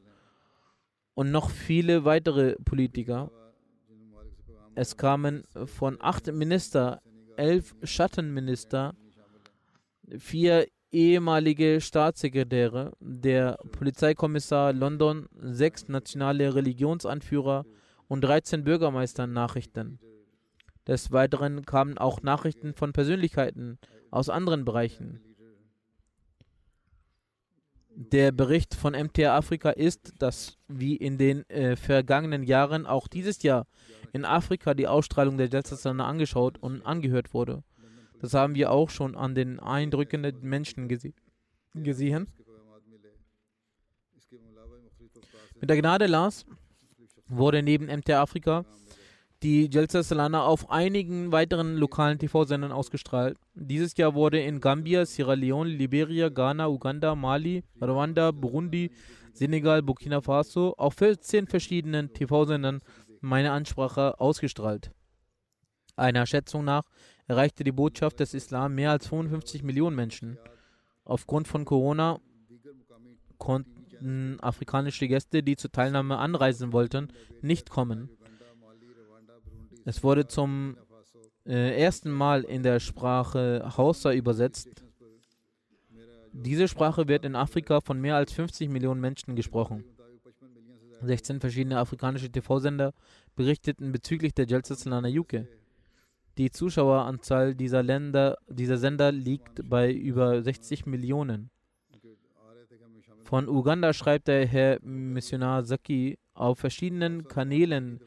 [1.15, 3.29] und noch viele weitere Politiker.
[4.75, 7.01] Es kamen von acht Minister,
[7.35, 8.95] elf Schattenminister,
[10.17, 17.65] vier ehemalige Staatssekretäre, der Polizeikommissar London, sechs nationale Religionsanführer
[18.07, 19.99] und 13 Bürgermeister Nachrichten.
[20.87, 23.77] Des Weiteren kamen auch Nachrichten von Persönlichkeiten
[24.09, 25.21] aus anderen Bereichen.
[27.91, 33.43] Der Bericht von MTA Afrika ist, dass wie in den äh, vergangenen Jahren auch dieses
[33.43, 33.67] Jahr
[34.13, 37.63] in Afrika die Ausstrahlung der Jalsa angeschaut und angehört wurde.
[38.21, 41.13] Das haben wir auch schon an den eindrückenden Menschen gese
[41.73, 42.27] gesehen.
[45.59, 46.45] Mit der Gnade Lars
[47.27, 48.65] wurde neben MTA Afrika
[49.41, 53.37] die Jalsa Salana auf einigen weiteren lokalen TV-Sendern ausgestrahlt.
[53.53, 58.91] Dieses Jahr wurde in Gambia, Sierra Leone, Liberia, Ghana, Uganda, Mali, Rwanda, Burundi,
[59.33, 62.81] Senegal, Burkina Faso auf 14 verschiedenen TV-Sendern
[63.21, 64.91] meine Ansprache ausgestrahlt.
[65.99, 66.83] Einer Schätzung nach
[67.27, 70.37] erreichte die Botschaft des Islam mehr als 55 Millionen Menschen.
[71.03, 72.19] Aufgrund von Corona
[73.37, 77.09] konnten afrikanische Gäste, die zur Teilnahme anreisen wollten,
[77.41, 78.09] nicht kommen.
[79.85, 80.77] Es wurde zum
[81.45, 84.69] äh, ersten Mal in der Sprache Hausa übersetzt.
[86.31, 89.83] Diese Sprache wird in Afrika von mehr als 50 Millionen Menschen gesprochen.
[91.01, 92.93] 16 verschiedene afrikanische TV-Sender
[93.35, 95.47] berichteten bezüglich der Jalsa Salana Yuke.
[96.39, 101.49] Die Zuschaueranzahl dieser Länder, dieser Sender liegt bei über 60 Millionen.
[103.25, 107.99] Von Uganda schreibt der Herr Missionar Saki auf verschiedenen Kanälen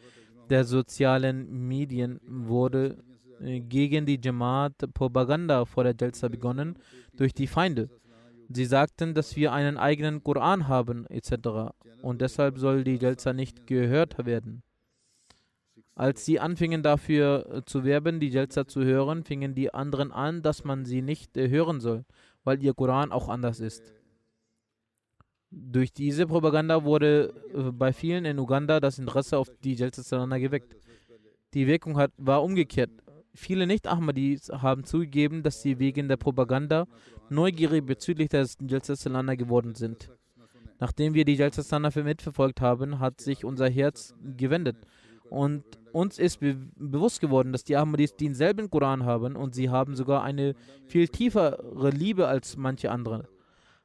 [0.49, 2.97] der sozialen Medien wurde
[3.43, 6.78] äh, gegen die Jamaat Propaganda vor der Jalsa begonnen
[7.14, 7.91] durch die Feinde.
[8.49, 11.74] Sie sagten, dass wir einen eigenen Koran haben etc.
[12.01, 14.62] Und deshalb soll die Jalsa nicht gehört werden.
[15.95, 20.43] Als sie anfingen dafür äh, zu werben, die Jalsa zu hören, fingen die anderen an,
[20.43, 22.05] dass man sie nicht äh, hören soll,
[22.45, 23.93] weil ihr Koran auch anders ist.
[25.51, 30.74] Durch diese Propaganda wurde äh, bei vielen in Uganda das Interesse auf die Jalsa geweckt.
[31.53, 32.90] Die Wirkung hat, war umgekehrt.
[33.34, 36.86] Viele Nicht-Ahmadis haben zugegeben, dass sie wegen der Propaganda
[37.28, 40.11] neugierig bezüglich des Jalsa geworden sind.
[40.80, 44.76] Nachdem wir die Jalsa mitverfolgt haben, hat sich unser Herz gewendet.
[45.33, 49.97] Und uns ist be bewusst geworden, dass die Ahmadis denselben Koran haben und sie haben
[49.97, 50.55] sogar eine
[50.87, 53.28] viel tiefere Liebe als manche andere.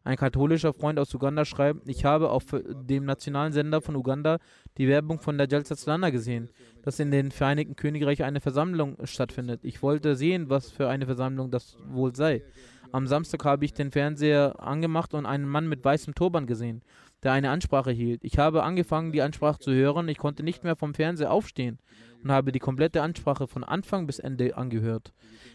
[0.03, 4.39] Ein katholischer Freund aus Uganda schreibt, ich habe auf dem nationalen Sender von Uganda
[4.77, 6.49] die Werbung von der Jalsa gesehen,
[6.81, 9.61] dass in den Vereinigten Königreich eine Versammlung stattfindet.
[9.63, 12.43] Ich wollte sehen, was für eine Versammlung das wohl sei.
[12.91, 16.81] Am Samstag habe ich den Fernseher angemacht und einen Mann mit weißem Turban gesehen,
[17.23, 18.23] der eine Ansprache hielt.
[18.23, 20.07] Ich habe angefangen, die Ansprache zu hören.
[20.07, 21.79] Ich konnte nicht mehr vom Fernseher aufstehen
[22.23, 25.13] und habe die komplette Ansprache von Anfang bis Ende angehört.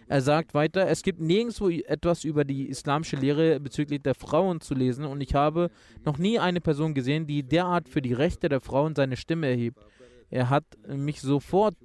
[0.09, 4.75] Er sagt weiter, es gibt nirgendwo etwas über die islamische Lehre bezüglich der Frauen zu
[4.75, 5.71] lesen und ich habe
[6.05, 9.85] noch nie eine Person gesehen, die derart für die Rechte der Frauen seine Stimme erhebt.
[10.31, 11.77] Er hat mich sofort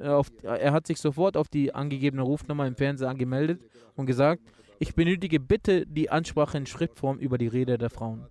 [0.00, 3.62] äh, auf, er hat sich sofort auf die angegebene Rufnummer im Fernsehen angemeldet
[3.94, 4.42] und gesagt,
[4.78, 8.26] ich benötige bitte die Ansprache in Schriftform über die Rede der Frauen.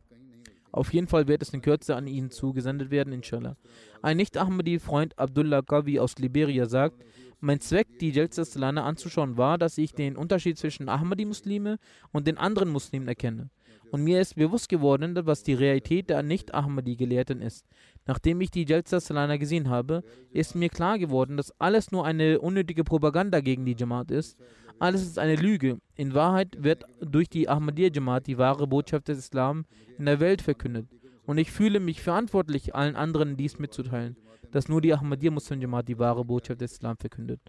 [0.71, 3.57] Auf jeden Fall wird es in Kürze an ihn zugesendet werden, inshallah.
[4.01, 7.03] Ein Nicht-Ahmadi-Freund Abdullah Kavi aus Liberia sagt,
[7.41, 11.79] mein Zweck, die Jalsa Salana anzuschauen, war, dass ich den Unterschied zwischen Ahmadi-Muslime
[12.11, 13.49] und den anderen Muslimen erkenne.
[13.89, 17.65] Und mir ist bewusst geworden, was die Realität der Nicht-Ahmadi-Gelehrten ist.
[18.05, 22.39] Nachdem ich die Jalsa Salana gesehen habe, ist mir klar geworden, dass alles nur eine
[22.39, 24.37] unnötige Propaganda gegen die Jamaat ist.
[24.77, 25.79] Alles ist eine Lüge.
[25.95, 29.65] In Wahrheit wird durch die Ahmadiyya Jamaat die wahre Botschaft des Islam
[29.97, 30.87] in der Welt verkündet.
[31.25, 34.15] Und ich fühle mich verantwortlich, allen anderen dies mitzuteilen
[34.51, 37.41] dass nur die Ahmadiyya Muslim Jamaat die wahre Botschaft des Islam verkündet.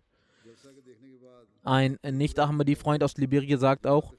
[1.64, 4.14] Ein Nicht-Ahmadi-Freund aus Liberia sagt auch,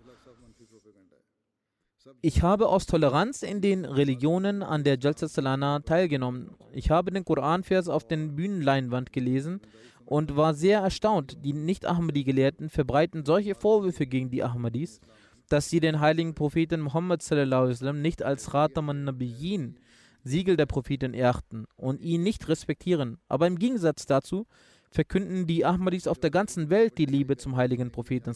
[2.22, 6.52] ich habe aus Toleranz in den Religionen an der Jalsa Salana teilgenommen.
[6.72, 9.60] Ich habe den Koranvers auf den Bühnenleinwand gelesen
[10.06, 11.44] und war sehr erstaunt.
[11.44, 15.02] Die Nicht-Ahmadi-Gelehrten verbreiten solche Vorwürfe gegen die Ahmadis,
[15.50, 17.24] dass sie den heiligen Propheten Muhammad
[17.94, 19.78] nicht als Khataman Nabiyyin
[20.24, 23.18] Siegel der Propheten erachten und ihn nicht respektieren.
[23.28, 24.48] Aber im Gegensatz dazu
[24.94, 28.34] verkünden die Ahmadis auf der ganzen Welt die Liebe zum heiligen Propheten.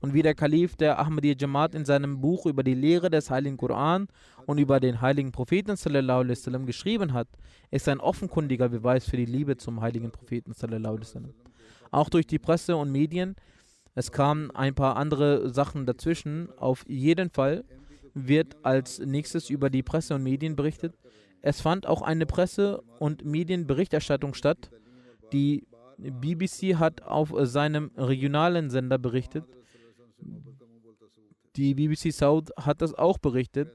[0.00, 3.56] Und wie der Kalif der Ahmadiyya Jamaat in seinem Buch über die Lehre des heiligen
[3.56, 4.08] Koran
[4.46, 5.76] und über den heiligen Propheten
[6.66, 7.28] geschrieben hat,
[7.70, 10.52] ist ein offenkundiger Beweis für die Liebe zum heiligen Propheten.
[11.90, 13.34] Auch durch die Presse und Medien.
[13.94, 16.50] Es kamen ein paar andere Sachen dazwischen.
[16.58, 17.64] Auf jeden Fall
[18.16, 20.98] wird als nächstes über die Presse und Medien berichtet.
[21.42, 24.70] Es fand auch eine Presse- und Medienberichterstattung statt.
[25.32, 25.66] Die
[25.98, 29.44] BBC hat auf seinem regionalen Sender berichtet.
[31.56, 33.70] Die BBC South hat das auch berichtet.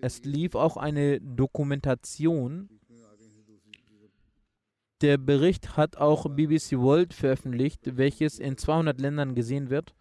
[0.00, 2.68] Es lief auch eine Dokumentation.
[5.00, 9.94] Der Bericht hat auch BBC World veröffentlicht, welches in 200 Ländern gesehen wird.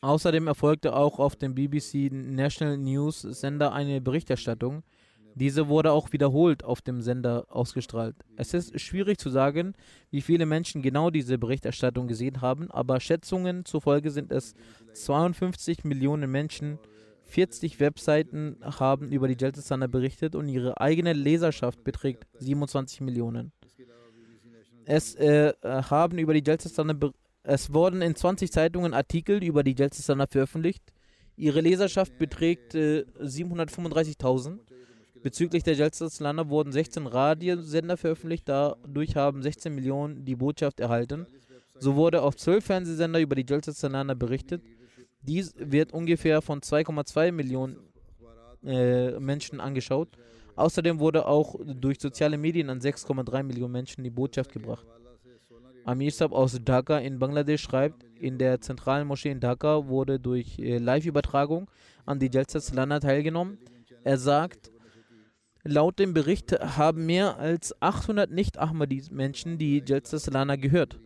[0.00, 4.84] Außerdem erfolgte auch auf dem BBC National News Sender eine Berichterstattung.
[5.34, 8.16] Diese wurde auch wiederholt auf dem Sender ausgestrahlt.
[8.36, 9.74] Es ist schwierig zu sagen,
[10.10, 14.54] wie viele Menschen genau diese Berichterstattung gesehen haben, aber Schätzungen zufolge sind es
[14.94, 16.78] 52 Millionen Menschen.
[17.24, 23.52] 40 Webseiten haben über die Jaltasana berichtet und ihre eigene Leserschaft beträgt 27 Millionen.
[24.86, 26.94] Es äh, haben über die berichtet
[27.48, 30.82] es wurden in 20 Zeitungen Artikel über die Jalsasana veröffentlicht.
[31.34, 34.58] Ihre Leserschaft beträgt äh, 735.000.
[35.22, 38.46] Bezüglich der Jalsasana wurden 16 Radiosender veröffentlicht.
[38.50, 41.26] Dadurch haben 16 Millionen die Botschaft erhalten.
[41.78, 44.62] So wurde auf 12 Fernsehsender über die Jalsasana berichtet.
[45.22, 47.78] Dies wird ungefähr von 2,2 Millionen
[48.62, 50.10] äh, Menschen angeschaut.
[50.54, 54.84] Außerdem wurde auch durch soziale Medien an 6,3 Millionen Menschen die Botschaft gebracht.
[55.88, 60.58] Amir Sab aus Dhaka in Bangladesch schreibt, in der zentralen Moschee in Dhaka wurde durch
[60.58, 61.70] äh, Live-Übertragung
[62.04, 63.56] an die Jalsa Salana teilgenommen.
[64.04, 64.70] Er sagt,
[65.64, 71.00] laut dem Bericht haben mehr als 800 Nicht-Ahmadis-Menschen die Jalsa Salana gehört.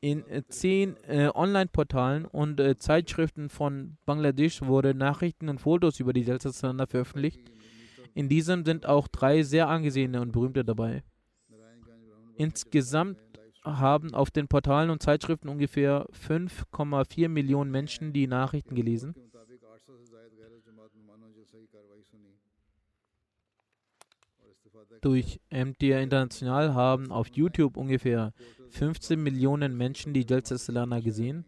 [0.00, 6.14] In äh, zehn äh, Online-Portalen und äh, Zeitschriften von Bangladesch wurden Nachrichten und Fotos über
[6.14, 7.42] die Jalsa Salana veröffentlicht.
[8.14, 11.02] In diesem sind auch drei sehr angesehene und berühmte dabei.
[12.36, 13.18] Insgesamt
[13.64, 19.14] haben auf den Portalen und Zeitschriften ungefähr 5,4 Millionen Menschen die Nachrichten gelesen.
[25.00, 28.32] Durch MTR International haben auf YouTube ungefähr
[28.70, 31.44] 15 Millionen Menschen die Jalsa Salana gesehen.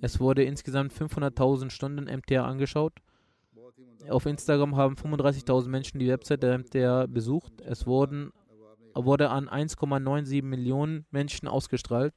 [0.00, 2.92] Es wurde insgesamt 500.000 Stunden MTR angeschaut.
[4.08, 7.60] Auf Instagram haben 35.000 Menschen die Website der MTR besucht.
[7.62, 8.32] Es wurden
[8.94, 12.14] wurde an 1,97 Millionen Menschen ausgestrahlt.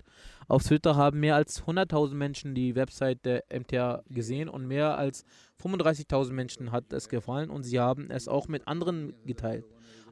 [0.48, 5.26] Auf Twitter haben mehr als 100.000 Menschen die Website der MTA gesehen und mehr als
[5.62, 9.66] 35.000 Menschen hat es gefallen und sie haben es auch mit anderen geteilt.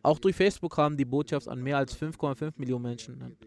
[0.03, 3.37] Auch durch Facebook kam die Botschaft an mehr als 5,5 Millionen Menschen.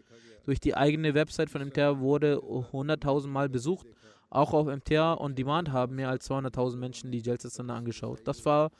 [0.45, 3.87] Durch die eigene Website von MTA wurde 100.000 Mal besucht.
[4.29, 8.21] Auch auf MTR On Demand haben mehr als 200.000 Menschen die Jalsa angeschaut.
[8.25, 8.71] Das war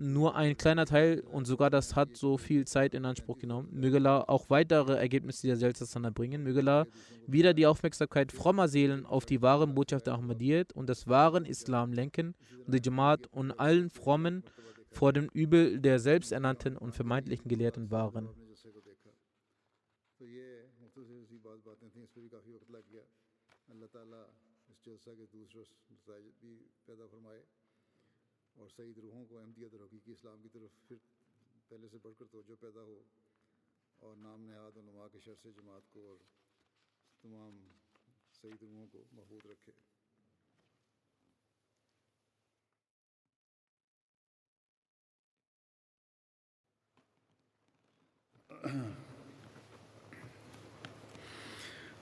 [0.00, 3.68] nur ein kleiner Teil und sogar das hat so viel Zeit in Anspruch genommen.
[3.70, 6.42] Möge Allah auch weitere Ergebnisse der Jalsa bringen.
[6.42, 6.86] Möge Allah
[7.26, 11.92] wieder die Aufmerksamkeit frommer Seelen auf die wahren Botschaft der Ahmadiyyat und des wahren Islam
[11.92, 12.34] lenken
[12.66, 14.42] und die Jamaat und allen Frommen
[14.90, 18.28] vor dem Übel der selbsternannten und vermeintlichen Gelehrten wahren.
[28.60, 30.96] اور سعید روحوں کو احمدیت اور حقیقی اسلام کی طرف پھر
[31.68, 33.00] پہلے سے بڑھ کر توجہ پیدا ہو
[33.98, 36.16] اور نام نہاد و نما کے شر سے جماعت کو اور
[37.22, 37.60] تمام
[38.42, 39.72] سعید روحوں کو محفوظ رکھے۔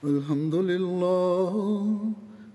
[0.03, 2.28] الحمد لله